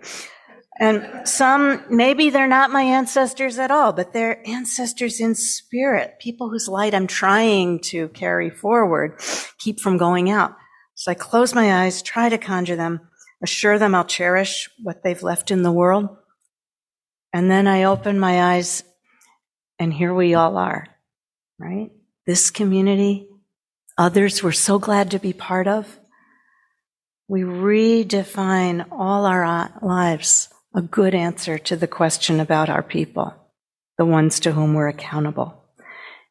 And 0.80 1.28
some, 1.28 1.84
maybe 1.90 2.30
they're 2.30 2.48
not 2.48 2.72
my 2.72 2.84
ancestors 2.84 3.60
at 3.60 3.70
all, 3.70 3.92
but 3.92 4.14
they're 4.14 4.42
ancestors 4.48 5.20
in 5.20 5.36
spirit, 5.36 6.20
people 6.22 6.50
whose 6.50 6.70
light 6.70 6.94
I'm 6.94 7.08
trying 7.08 7.82
to 7.92 8.08
carry 8.10 8.50
forward, 8.50 9.20
keep 9.58 9.82
from 9.82 9.98
going 9.98 10.30
out. 10.30 10.56
So 10.96 11.12
I 11.12 11.16
close 11.16 11.54
my 11.54 11.84
eyes, 11.84 12.02
try 12.02 12.30
to 12.30 12.38
conjure 12.38 12.78
them, 12.78 13.02
assure 13.44 13.78
them 13.78 13.94
I'll 13.94 14.06
cherish 14.06 14.70
what 14.82 15.04
they've 15.04 15.22
left 15.22 15.52
in 15.52 15.64
the 15.64 15.72
world. 15.72 16.08
And 17.34 17.52
then 17.52 17.68
I 17.68 17.84
open 17.84 18.18
my 18.18 18.54
eyes, 18.54 18.84
and 19.80 19.94
here 19.94 20.14
we 20.14 20.34
all 20.34 20.58
are, 20.58 20.88
right? 21.58 21.92
This 22.26 22.52
community, 22.52 23.29
others 24.00 24.42
we're 24.42 24.54
so 24.54 24.80
glad 24.80 25.12
to 25.12 25.20
be 25.20 25.34
part 25.34 25.68
of. 25.68 26.00
We 27.28 27.42
redefine 27.42 28.88
all 28.90 29.26
our 29.26 29.44
uh, 29.44 29.68
lives 29.82 30.50
a 30.74 30.82
good 30.82 31.14
answer 31.14 31.58
to 31.58 31.76
the 31.76 31.88
question 31.88 32.40
about 32.40 32.70
our 32.70 32.82
people, 32.82 33.34
the 33.98 34.06
ones 34.06 34.40
to 34.40 34.54
whom 34.54 34.74
we're 34.74 34.88
accountable. 34.88 35.66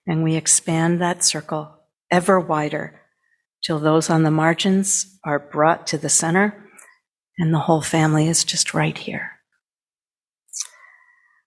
And 0.06 0.24
we 0.24 0.34
expand 0.34 1.00
that 1.00 1.22
circle 1.22 1.76
ever 2.10 2.40
wider 2.40 3.00
till 3.62 3.78
those 3.78 4.08
on 4.08 4.22
the 4.22 4.30
margins 4.30 5.18
are 5.22 5.38
brought 5.38 5.86
to 5.88 5.98
the 5.98 6.08
center 6.08 6.64
and 7.36 7.52
the 7.52 7.58
whole 7.58 7.82
family 7.82 8.28
is 8.28 8.44
just 8.44 8.72
right 8.72 8.96
here. 8.96 9.32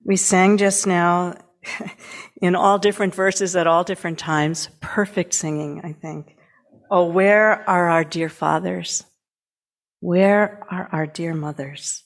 We 0.05 0.17
sang 0.17 0.57
just 0.57 0.85
now 0.85 1.35
in 2.41 2.55
all 2.55 2.79
different 2.79 3.15
verses 3.15 3.55
at 3.55 3.67
all 3.67 3.83
different 3.83 4.19
times, 4.19 4.69
perfect 4.79 5.33
singing, 5.33 5.81
I 5.83 5.93
think. 5.93 6.35
Oh, 6.89 7.05
where 7.05 7.67
are 7.69 7.89
our 7.89 8.03
dear 8.03 8.29
fathers? 8.29 9.03
Where 9.99 10.65
are 10.69 10.89
our 10.91 11.05
dear 11.05 11.33
mothers? 11.33 12.03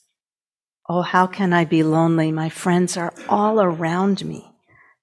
Oh, 0.88 1.02
how 1.02 1.26
can 1.26 1.52
I 1.52 1.64
be 1.64 1.82
lonely? 1.82 2.30
My 2.30 2.48
friends 2.48 2.96
are 2.96 3.12
all 3.28 3.60
around 3.60 4.24
me. 4.24 4.48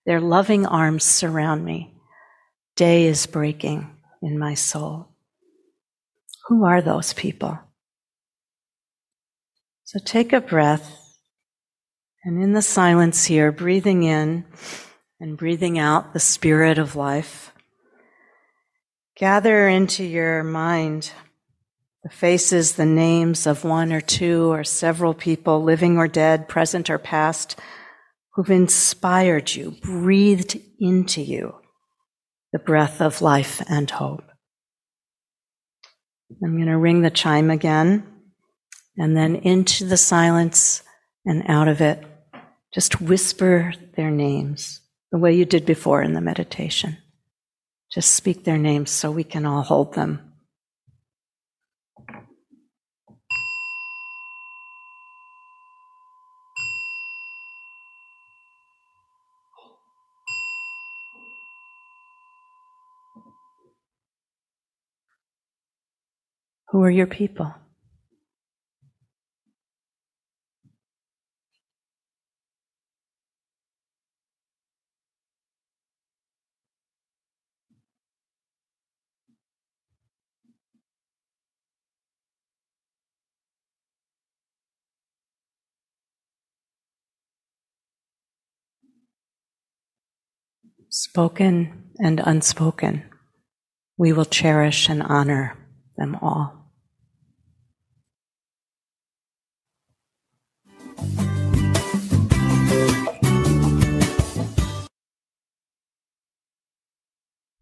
Their 0.06 0.22
loving 0.22 0.66
arms 0.66 1.04
surround 1.04 1.66
me. 1.66 1.94
Day 2.76 3.06
is 3.06 3.26
breaking 3.26 3.90
in 4.22 4.38
my 4.40 4.54
soul. 4.54 5.10
Who 6.48 6.66
are 6.66 6.82
those 6.82 7.14
people? 7.14 7.60
So 9.84 10.00
take 10.04 10.34
a 10.34 10.42
breath 10.42 11.03
and 12.24 12.42
in 12.42 12.54
the 12.54 12.62
silence 12.62 13.26
here, 13.26 13.52
breathing 13.52 14.04
in 14.04 14.46
and 15.20 15.38
breathing 15.38 15.78
out 15.78 16.14
the 16.14 16.20
spirit 16.20 16.78
of 16.78 16.96
life, 16.96 17.52
gather 19.18 19.68
into 19.68 20.04
your 20.04 20.44
mind 20.44 21.12
the 22.04 22.10
faces, 22.10 22.74
the 22.74 22.86
names 22.86 23.48
of 23.48 23.64
one 23.64 23.94
or 23.94 24.02
two 24.02 24.52
or 24.52 24.64
several 24.64 25.14
people, 25.14 25.64
living 25.64 25.98
or 25.98 26.08
dead, 26.08 26.50
present 26.50 26.90
or 26.90 26.98
past, 26.98 27.58
who've 28.34 28.52
inspired 28.52 29.54
you, 29.56 29.72
breathed 29.82 30.60
into 30.80 31.22
you 31.22 31.56
the 32.52 32.60
breath 32.60 33.02
of 33.02 33.22
life 33.22 33.62
and 33.70 33.90
hope. 33.90 34.24
I'm 36.44 36.58
going 36.58 36.68
to 36.68 36.78
ring 36.78 37.04
the 37.04 37.10
chime 37.10 37.50
again, 37.50 38.06
and 38.98 39.16
then 39.16 39.36
into 39.36 39.86
the 39.86 39.98
silence 39.98 40.84
and 41.26 41.44
out 41.48 41.70
of 41.70 41.80
it 41.80 42.04
just 42.74 43.00
whisper 43.00 43.74
their 43.96 44.10
names 44.10 44.82
the 45.12 45.20
way 45.20 45.34
you 45.34 45.46
did 45.46 45.66
before 45.66 46.02
in 46.02 46.14
the 46.14 46.22
meditation. 46.22 46.98
Just 47.92 48.16
speak 48.16 48.44
their 48.44 48.58
names 48.58 48.90
so 48.90 49.12
we 49.12 49.24
can 49.24 49.46
all 49.46 49.62
hold 49.62 49.94
them. 49.94 50.34
Who 66.70 66.82
are 66.82 66.90
your 66.90 67.06
people? 67.06 67.54
Spoken 90.94 91.90
and 91.98 92.22
unspoken, 92.24 93.04
we 93.98 94.14
will 94.14 94.26
cherish 94.26 94.90
and 94.90 95.02
honor 95.02 95.58
them 95.98 96.16
all. 96.22 96.63